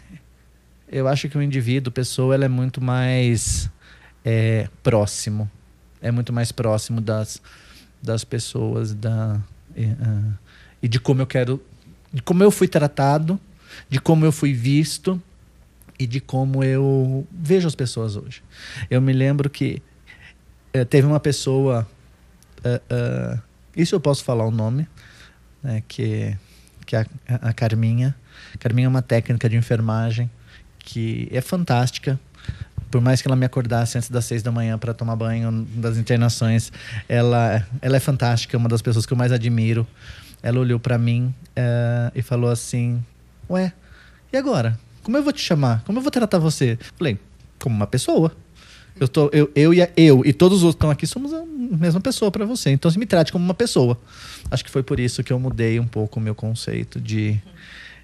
[0.91, 3.69] eu acho que o indivíduo, pessoa, ela é muito mais
[4.25, 5.49] é, próximo.
[6.01, 7.41] É muito mais próximo das,
[8.01, 9.39] das pessoas da,
[9.75, 10.33] e, ah,
[10.81, 11.61] e de como eu quero.
[12.11, 13.39] De como eu fui tratado,
[13.89, 15.21] de como eu fui visto
[15.97, 18.41] e de como eu vejo as pessoas hoje.
[18.89, 19.81] Eu me lembro que
[20.73, 21.87] eh, teve uma pessoa.
[22.63, 23.39] ah,
[23.75, 24.87] isso eu posso falar o nome,
[25.61, 26.35] né, que,
[26.85, 28.15] que é a, a Carminha.
[28.57, 30.29] Carminha é uma técnica de enfermagem
[30.79, 32.19] que é fantástica.
[32.91, 35.97] Por mais que ela me acordasse antes das seis da manhã para tomar banho das
[35.97, 36.71] internações,
[37.07, 39.85] ela, ela é fantástica, é uma das pessoas que eu mais admiro.
[40.41, 43.03] Ela olhou para mim eh, e falou assim:
[43.49, 43.73] Ué,
[44.33, 44.79] e agora?
[45.03, 45.83] Como eu vou te chamar?
[45.85, 46.77] Como eu vou tratar você?
[46.97, 47.19] Falei:
[47.59, 48.31] Como uma pessoa.
[48.99, 51.33] Eu, tô, eu, eu, e a- eu e todos os outros que estão aqui somos
[51.33, 52.69] a mesma pessoa para você.
[52.71, 53.97] Então, se me trate como uma pessoa.
[54.51, 57.39] Acho que foi por isso que eu mudei um pouco o meu conceito de,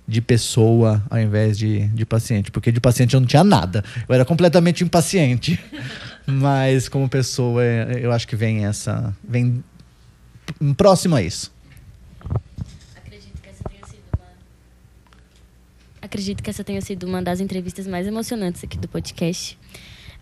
[0.08, 2.52] de pessoa ao invés de, de paciente.
[2.52, 3.84] Porque de paciente eu não tinha nada.
[4.08, 5.60] Eu era completamente impaciente.
[6.26, 9.16] Mas como pessoa, é, eu acho que vem essa.
[9.24, 9.64] Vem
[10.76, 11.54] próximo a isso.
[12.96, 14.28] Acredito que essa tenha sido uma.
[16.02, 19.58] Acredito que essa tenha sido uma das entrevistas mais emocionantes aqui do podcast.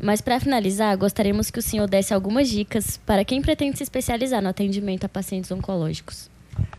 [0.01, 4.41] Mas para finalizar, gostaríamos que o senhor desse algumas dicas para quem pretende se especializar
[4.41, 6.29] no atendimento a pacientes oncológicos.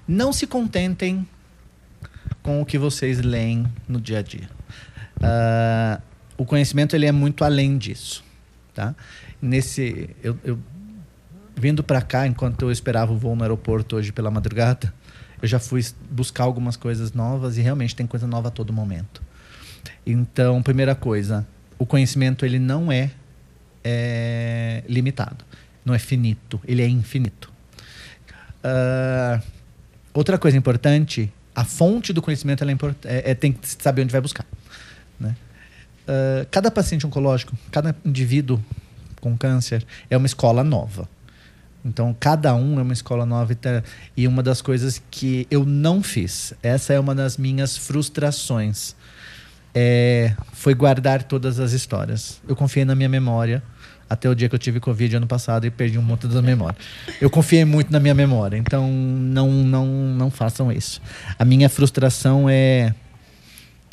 [0.06, 1.26] não se contentem
[2.42, 4.48] com o que vocês leem no dia a dia.
[5.22, 6.00] Ah,
[6.36, 8.24] o conhecimento ele é muito além disso,
[8.74, 8.94] tá?
[9.40, 10.58] Nesse, eu, eu-
[11.56, 14.92] vindo para cá enquanto eu esperava o voo no aeroporto hoje pela madrugada,
[15.40, 19.22] eu já fui buscar algumas coisas novas e realmente tem coisa nova a todo momento.
[20.06, 21.46] Então, primeira coisa,
[21.78, 23.10] o conhecimento ele não é,
[23.82, 25.44] é limitado,
[25.84, 27.52] não é finito, ele é infinito.
[28.62, 29.40] Ah,
[30.12, 34.12] outra coisa importante, a fonte do conhecimento ela é é- é- tem que saber onde
[34.12, 34.44] vai buscar.
[35.18, 35.36] né?
[36.06, 38.62] Ah, cada paciente oncológico, cada indivíduo
[39.20, 41.08] com câncer é uma escola nova.
[41.84, 43.54] Então, cada um é uma escola nova.
[43.54, 43.82] Tá-
[44.16, 48.94] e uma das coisas que eu não fiz, essa é uma das minhas frustrações,
[49.74, 52.40] é, foi guardar todas as histórias.
[52.48, 53.62] Eu confiei na minha memória
[54.08, 56.76] até o dia que eu tive Covid ano passado e perdi um monte da memória.
[57.20, 61.00] Eu confiei muito na minha memória, então não, não, não façam isso.
[61.38, 62.94] A minha frustração é,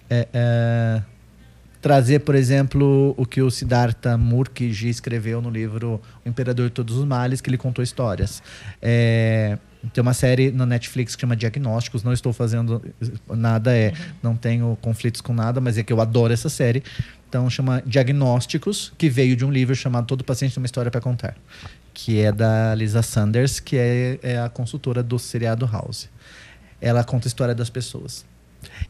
[0.10, 1.02] é- é
[1.82, 6.96] trazer, por exemplo, o que o Siddhartha Mukherjee escreveu no livro O Imperador de Todos
[6.96, 8.44] os Males, que ele contou histórias.
[8.80, 9.58] É,
[9.92, 12.04] tem uma série na Netflix que chama Diagnósticos.
[12.04, 12.80] Não estou fazendo
[13.28, 16.84] nada, é, não tenho conflitos com nada, mas é que eu adoro essa série.
[17.32, 21.00] Então chama Diagnósticos, que veio de um livro chamado Todo Paciente tem uma História para
[21.00, 21.38] Contar,
[21.94, 26.10] que é da Lisa Sanders, que é, é a consultora do seriado House.
[26.82, 28.26] Ela conta a história das pessoas.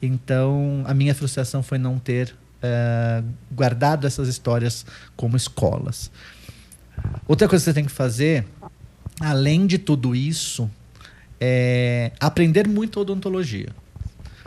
[0.01, 6.09] Então, a minha frustração foi não ter eh, guardado essas histórias como escolas.
[7.27, 8.47] Outra coisa que você tem que fazer,
[9.19, 10.67] além de tudo isso,
[11.39, 13.69] é aprender muito odontologia.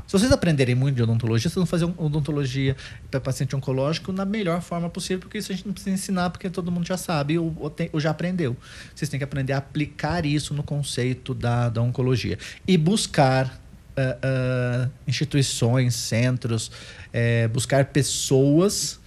[0.06, 2.76] Se vocês aprenderem muito de odontologia, vocês vão fazer odontologia
[3.10, 6.50] para paciente oncológico na melhor forma possível, porque isso a gente não precisa ensinar, porque
[6.50, 8.56] todo mundo já sabe ou, ou tem- ou já aprendeu.
[8.94, 12.38] Vocês têm que aprender a aplicar isso no conceito da, da oncologia.
[12.68, 13.60] E buscar
[13.96, 16.70] ah, ah, instituições, centros,
[17.12, 19.00] eh, buscar pessoas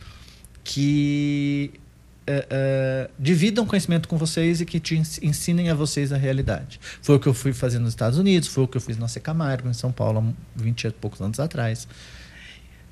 [0.63, 1.71] que
[2.27, 6.79] eh, dividam conhecimento com vocês e que te ens- ensinem a vocês a realidade.
[7.02, 9.08] Foi o que eu fui fazer nos Estados Unidos, foi o que eu fiz na
[9.08, 11.87] Secamargo, em São Paulo, há 20 e poucos anos atrás.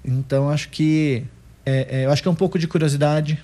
[0.03, 1.23] Então, acho que
[1.65, 3.41] é, é, eu acho que é um pouco de curiosidade,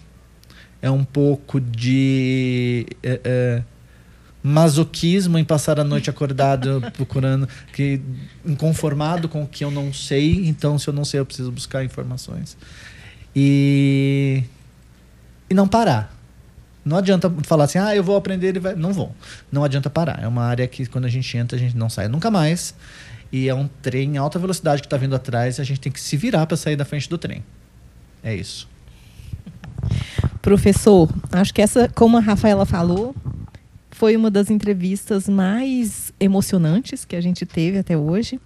[0.81, 3.63] é um pouco de é,
[4.43, 8.01] masoquismo em passar a noite acordado procurando, que
[8.45, 10.47] inconformado com o que eu não sei.
[10.47, 12.57] Então, se eu não sei, eu preciso buscar informações
[13.35, 14.43] e
[15.51, 16.17] e não parar.
[16.83, 18.73] Não adianta falar assim, ah, eu vou aprender e vai.
[18.73, 19.13] Não vou.
[19.51, 20.23] Não adianta parar.
[20.23, 22.73] É uma área que quando a gente entra, a gente não sai nunca mais.
[23.31, 25.91] E é um trem em alta velocidade que está vindo atrás e a gente tem
[25.91, 27.43] que se virar para sair da frente do trem.
[28.23, 28.67] É isso.
[30.41, 33.13] Professor, acho que essa, como a Rafaela falou,
[33.91, 38.39] foi uma das entrevistas mais emocionantes que a gente teve até hoje.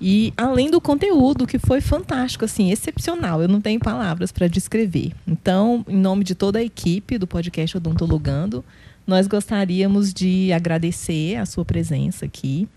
[0.00, 5.12] E além do conteúdo, que foi fantástico, assim, excepcional, eu não tenho palavras para descrever.
[5.26, 8.64] Então, em nome de toda a equipe do podcast Odontologando,
[9.06, 12.68] nós gostaríamos de agradecer a sua presença aqui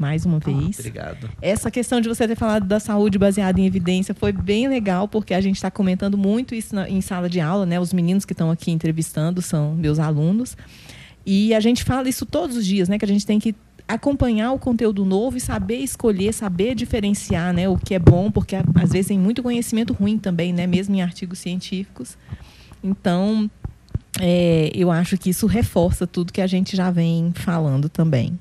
[0.00, 0.78] mais uma vez.
[0.78, 1.30] Ah, obrigado.
[1.42, 5.34] Essa questão de você ter falado da saúde baseada em evidência foi bem legal, porque
[5.34, 7.78] a gente está comentando muito isso na, em sala de aula, né?
[7.78, 10.56] Os meninos que estão aqui entrevistando são meus alunos.
[11.26, 12.98] E a gente fala isso todos os dias, né?
[12.98, 13.54] Que a gente tem que
[13.94, 18.56] acompanhar o conteúdo novo e saber escolher, saber diferenciar, né, o que é bom, porque
[18.56, 22.16] às vezes tem muito conhecimento ruim também, né, mesmo em artigos científicos.
[22.82, 23.50] Então,
[24.20, 28.38] é, eu acho que isso reforça tudo que a gente já vem falando também.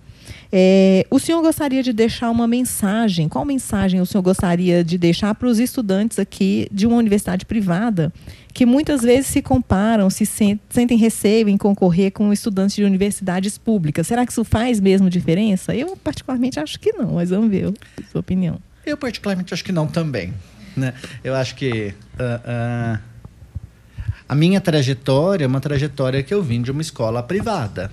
[0.52, 3.28] É, o senhor gostaria de deixar uma mensagem?
[3.28, 8.12] Qual mensagem o senhor gostaria de deixar para os estudantes aqui de uma universidade privada
[8.54, 14.08] que muitas vezes se comparam, se sentem receio em concorrer com estudantes de universidades públicas.
[14.08, 15.76] Será que isso faz mesmo diferença?
[15.76, 18.60] Eu, particularmente, acho que não, mas vamos ver a sua opinião.
[18.86, 20.34] Eu, particularmente, acho que não também.
[20.76, 20.94] Né?
[21.24, 23.00] Eu acho que uh, uh,
[24.28, 27.92] a minha trajetória é uma trajetória que eu vim de uma escola privada.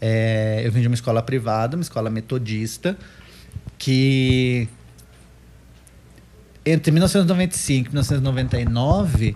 [0.00, 2.96] É, eu vim de uma escola privada, uma escola metodista,
[3.76, 4.68] que
[6.64, 9.34] entre 1995 e 1999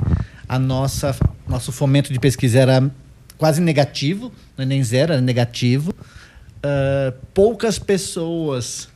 [0.48, 1.16] a nossa
[1.48, 2.90] nosso fomento de pesquisa era
[3.36, 5.90] quase negativo, não é nem zero, era negativo.
[5.90, 8.88] Uh, poucas pessoas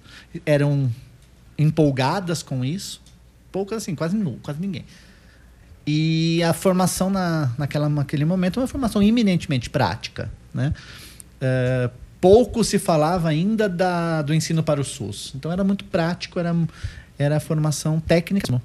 [0.47, 0.91] eram
[1.59, 3.03] empolgadas com isso,
[3.53, 4.85] poucas assim, quase quase ninguém.
[5.87, 10.73] E a formação na, naquela, naquele momento é uma formação eminentemente prática, né?
[11.41, 11.91] Uh,
[12.21, 15.33] pouco se falava ainda da, do ensino para o SUS.
[15.35, 16.55] Então era muito prático, era,
[17.19, 18.61] era formação técnica.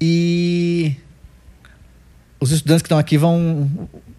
[0.00, 0.96] E
[2.44, 3.70] os estudantes que estão aqui vão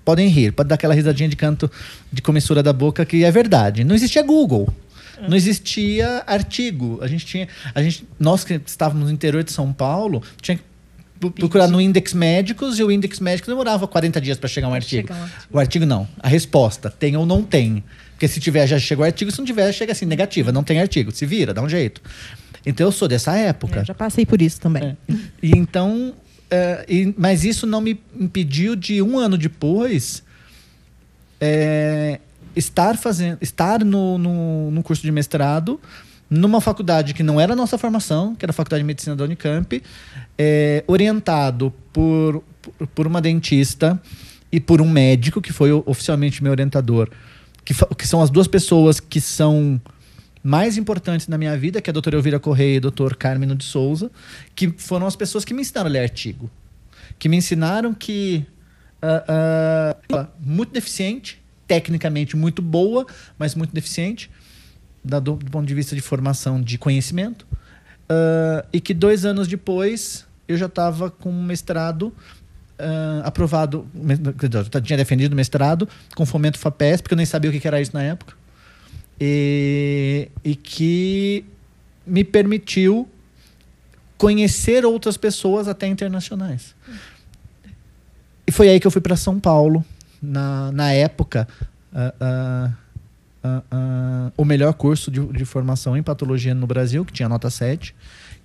[0.04, 1.70] podem rir, pode dar aquela risadinha de canto
[2.12, 3.84] de comissura da boca que é verdade.
[3.84, 4.68] Não existia Google.
[5.28, 7.00] Não existia artigo.
[7.02, 10.64] A gente tinha, a gente, nós que estávamos no interior de São Paulo, tinha que
[11.32, 15.14] procurar no Index Médicos e o Index Médicos demorava 40 dias para chegar um artigo.
[15.14, 15.56] Um.
[15.58, 17.84] O artigo não, a resposta, tem ou não tem.
[18.12, 20.80] Porque se tiver já chegou o artigo, se não tiver chega assim negativa, não tem
[20.82, 22.02] artigo, se vira, dá um jeito.
[22.66, 23.82] Então eu sou dessa época.
[23.82, 24.98] É, já passei por isso também.
[25.10, 25.14] É.
[25.42, 26.14] E então
[26.50, 30.24] é, e, mas isso não me impediu de um ano depois
[31.42, 32.20] é,
[32.56, 35.80] estar fazendo, estar no, no, no, curso de mestrado
[36.30, 39.24] numa faculdade que não era a nossa formação, que era a Faculdade de Medicina da
[39.24, 39.82] Unicamp,
[40.38, 42.44] é, orientado por,
[42.94, 44.02] por uma dentista
[44.52, 47.10] e por um médico que foi oficialmente meu orientador,
[47.64, 49.80] que, que são as duas pessoas que são
[50.46, 53.56] mais importantes na minha vida, que é a doutora Elvira Correia e o doutor Carmino
[53.56, 54.12] de Souza,
[54.54, 56.52] que foram as pessoas que me ensinaram a ler artigo.
[57.18, 58.46] Que me ensinaram que
[59.02, 63.08] uh, uh, muito deficiente, tecnicamente muito boa,
[63.40, 64.30] mas muito deficiente,
[65.04, 67.48] do, do ponto de vista de formação de conhecimento.
[68.04, 72.14] Uh, e que dois anos depois eu já estava com um mestrado
[72.78, 73.88] Uh, aprovado,
[74.76, 77.80] eu tinha defendido o mestrado com fomento FAPES, porque eu nem sabia o que era
[77.80, 78.36] isso na época
[79.20, 81.46] e, e que
[82.06, 83.08] me permitiu
[84.18, 86.76] conhecer outras pessoas até internacionais.
[88.48, 89.84] E foi aí que eu fui para São Paulo.
[90.22, 91.48] Na, na época,
[91.94, 92.74] uh,
[93.46, 97.50] uh, uh, o melhor curso de, de, formação em patologia no Brasil, que tinha nota
[97.50, 97.94] 7,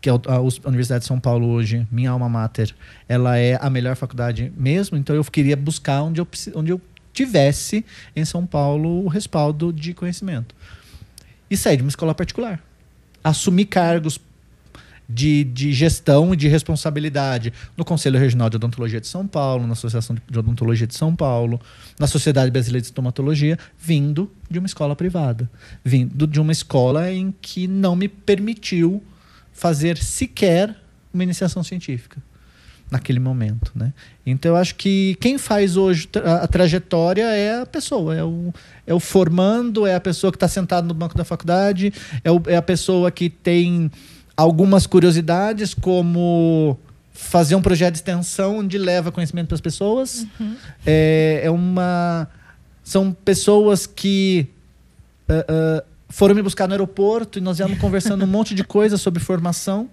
[0.01, 2.75] que é a, a Universidade de São Paulo hoje, minha alma mater,
[3.09, 4.97] ela é a melhor faculdade mesmo.
[4.99, 6.81] Então eu queria buscar onde eu, onde eu
[7.13, 7.85] tivesse
[8.15, 10.55] em São Paulo o respaldo de conhecimento.
[11.51, 12.63] E sair de uma escola particular.
[13.23, 14.21] Assumir cargos
[15.09, 19.73] de, de gestão e de responsabilidade no Conselho Regional de Odontologia de São Paulo, na
[19.73, 21.61] Associação de Odontologia de São Paulo,
[21.99, 25.51] na Sociedade Brasileira de Estomatologia, vindo de uma escola privada.
[25.85, 29.03] Vindo de uma escola em que não me permitiu
[29.53, 30.77] fazer sequer
[31.13, 32.23] uma iniciação científica
[32.91, 33.93] naquele momento, né?
[34.27, 38.53] Então eu acho que quem faz hoje a, trajetória é a pessoa, é o,
[38.87, 41.93] é o formando, é a pessoa que está sentado no banco da faculdade,
[42.25, 43.91] é, o, é a pessoa que tem
[44.37, 46.77] algumas curiosidades como
[47.13, 50.27] fazer um projeto de extensão onde leva conhecimento para as pessoas.
[50.39, 50.57] Uhum.
[50.87, 52.29] É, é uma
[52.83, 54.49] são pessoas que
[55.29, 59.01] uh, uh, foram me buscar no aeroporto e nós íamos conversando um monte de coisas
[59.01, 59.89] sobre formação.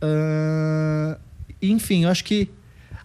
[0.00, 1.18] Uh,
[1.70, 2.50] enfim, eu acho que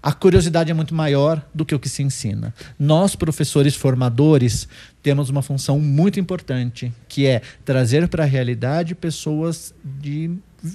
[0.02, 2.54] a curiosidade é muito maior do que o que se ensina.
[2.78, 4.68] Nós, professores formadores,
[5.02, 10.32] temos uma função muito importante, que é trazer para a realidade pessoas de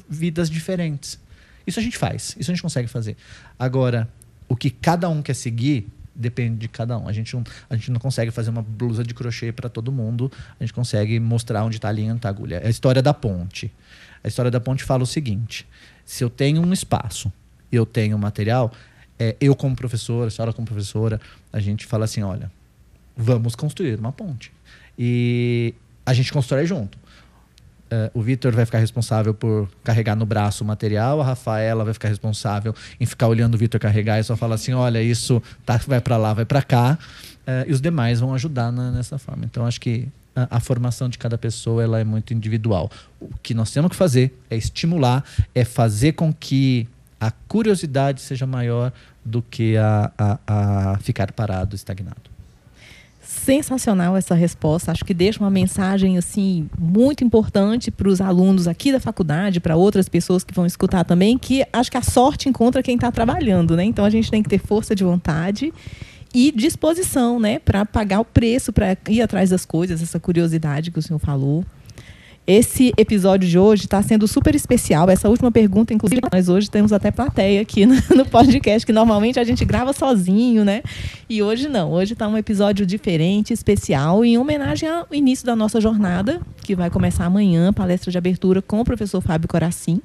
[0.09, 1.18] vidas diferentes.
[1.66, 3.16] Isso a gente faz, isso a gente consegue fazer.
[3.59, 4.09] Agora,
[4.49, 7.09] o que cada um quer seguir, depende de cada um.
[7.09, 10.30] A gente não, a gente não consegue fazer uma blusa de crochê para todo mundo.
[10.59, 12.57] A gente consegue mostrar onde está a linha, onde está a agulha.
[12.57, 13.72] É a história da ponte.
[14.22, 15.66] A história da ponte fala o seguinte:
[16.05, 17.33] se eu tenho um espaço,
[17.73, 18.70] eu tenho material,
[19.18, 21.20] é, eu como professora, a senhora como professora,
[21.53, 22.51] a gente fala assim, olha,
[23.16, 24.53] vamos construir uma ponte.
[24.99, 26.99] E a gente constrói junto.
[27.93, 31.93] Uh, o Vitor vai ficar responsável por carregar no braço o material, a Rafaela vai
[31.93, 35.79] ficar responsável em ficar olhando o Vitor carregar e só falar assim, olha, isso tá,
[35.87, 36.99] vai para lá, vai para cá,
[37.47, 39.45] uh, e os demais vão ajudar na, nessa forma.
[39.45, 42.91] Então acho que a, a, formação de cada pessoa ela é muito individual.
[43.20, 45.23] O que nós temos que fazer é estimular,
[45.55, 46.89] é fazer com que
[47.23, 48.93] a curiosidade seja maior
[49.25, 52.33] do que a, a, a ficar parado, estagnado
[53.25, 54.93] sensacional essa resposta.
[54.93, 59.75] Acho que deixa uma mensagem assim muito importante para os alunos aqui da faculdade, para
[59.75, 63.75] outras pessoas que vão escutar também, que acho que a sorte encontra quem está trabalhando,
[63.75, 63.85] né?
[63.85, 65.73] Então a gente tem que ter força de vontade
[66.35, 70.99] e disposição, né, para pagar o preço para ir atrás das coisas, essa curiosidade que
[70.99, 71.64] o senhor falou.
[72.45, 75.09] Esse episódio de hoje está sendo super especial.
[75.09, 79.45] Essa última pergunta, inclusive, nós hoje temos até plateia aqui no, podcast, que normalmente a
[79.45, 80.82] gente grava sozinho, né?
[81.28, 81.93] E hoje não.
[81.93, 86.90] Hoje está um episódio diferente, especial, em homenagem ao início da nossa jornada, que vai
[86.90, 90.03] começar amanhã, palestra de abertura com o professor Fábio Coracim.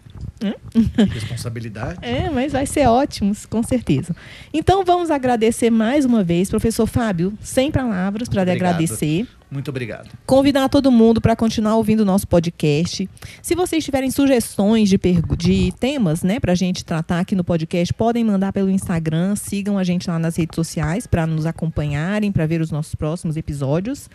[1.13, 1.99] Responsabilidade.
[2.01, 4.15] É, mas vai ser ótimo, com certeza.
[4.53, 9.27] Então vamos agradecer mais uma vez, professor Fábio, sem palavras para agradecer.
[9.49, 10.09] Muito obrigado.
[10.25, 13.09] Convidar todo mundo para continuar ouvindo o nosso podcast.
[13.41, 14.99] Se vocês tiverem sugestões de,
[15.38, 19.38] de temas né, para a gente tratar aqui no podcast, podem mandar pelo Instagram.
[19.38, 23.38] Sigam a gente lá nas redes sociais para nos acompanharem, para ver os nossos próximos
[23.38, 24.09] episódios.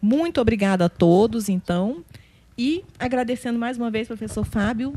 [0.00, 2.04] Muito obrigada a todos, então.
[2.58, 4.94] E agradecendo mais uma vez, professor Fábio.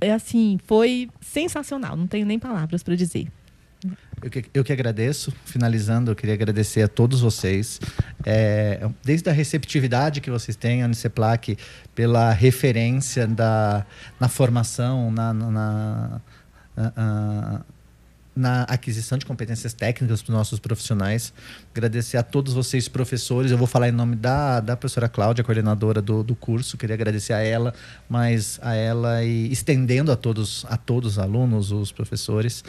[0.00, 3.28] É assim, foi sensacional, não tenho nem palavras para dizer.
[4.22, 5.32] Eu que, eu que agradeço.
[5.44, 7.78] Finalizando, eu queria agradecer a todos vocês,
[8.24, 11.58] é, desde a receptividade que vocês têm, a Uniceplac,
[11.94, 13.84] pela referência da,
[14.18, 16.20] na formação, na, na, na,
[16.76, 17.64] na
[18.34, 21.32] na aquisição de competências técnicas para os nossos profissionais.
[21.72, 23.50] Agradecer a todos vocês, professores.
[23.50, 26.76] Eu vou falar em nome da, da professora Cláudia, coordenadora do, do curso.
[26.76, 27.72] Queria agradecer a ela,
[28.08, 32.64] mas a ela e estendendo a todos, a todos os alunos, os professores.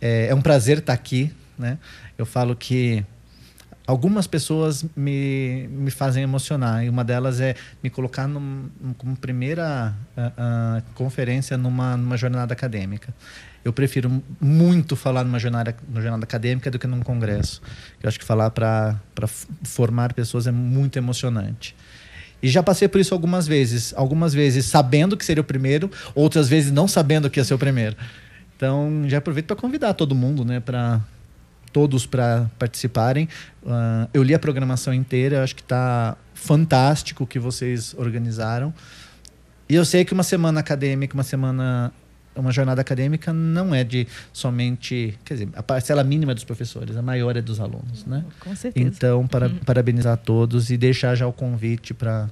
[0.00, 1.32] É, é um prazer estar aqui.
[1.58, 1.78] Né?
[2.16, 3.04] Eu falo que
[3.88, 8.68] algumas pessoas me, me fazem emocionar e uma delas é me colocar num,
[8.98, 13.12] como primeira uh, uh, conferência numa, numa jornada acadêmica
[13.64, 17.60] eu prefiro muito falar numa jornada, numa jornada acadêmica do que num congresso.
[18.02, 18.96] Eu acho que falar para
[19.62, 21.76] formar pessoas é muito emocionante.
[22.42, 23.92] E já passei por isso algumas vezes.
[23.96, 27.58] Algumas vezes sabendo que seria o primeiro, outras vezes não sabendo que ia ser o
[27.58, 27.96] primeiro.
[28.56, 31.00] Então, já aproveito para convidar todo mundo, né, para
[31.78, 33.28] todos para participarem.
[33.62, 38.74] Uh, eu li a programação inteira, acho que está fantástico o que vocês organizaram.
[39.68, 41.92] E eu sei que uma semana acadêmica, uma semana
[42.34, 47.02] uma jornada acadêmica não é de somente, quer dizer, a parcela mínima dos professores, a
[47.02, 48.24] maior é dos alunos, né?
[48.40, 48.88] Com certeza.
[48.88, 49.58] Então, para, hum.
[49.64, 52.28] parabenizar a todos e deixar já o convite para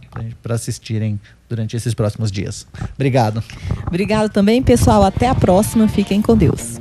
[0.51, 2.67] assistirem durante esses próximos dias.
[2.95, 3.43] Obrigado.
[3.87, 5.05] Obrigado também, pessoal.
[5.05, 5.89] Até a próxima.
[5.89, 6.81] Fiquem com Deus.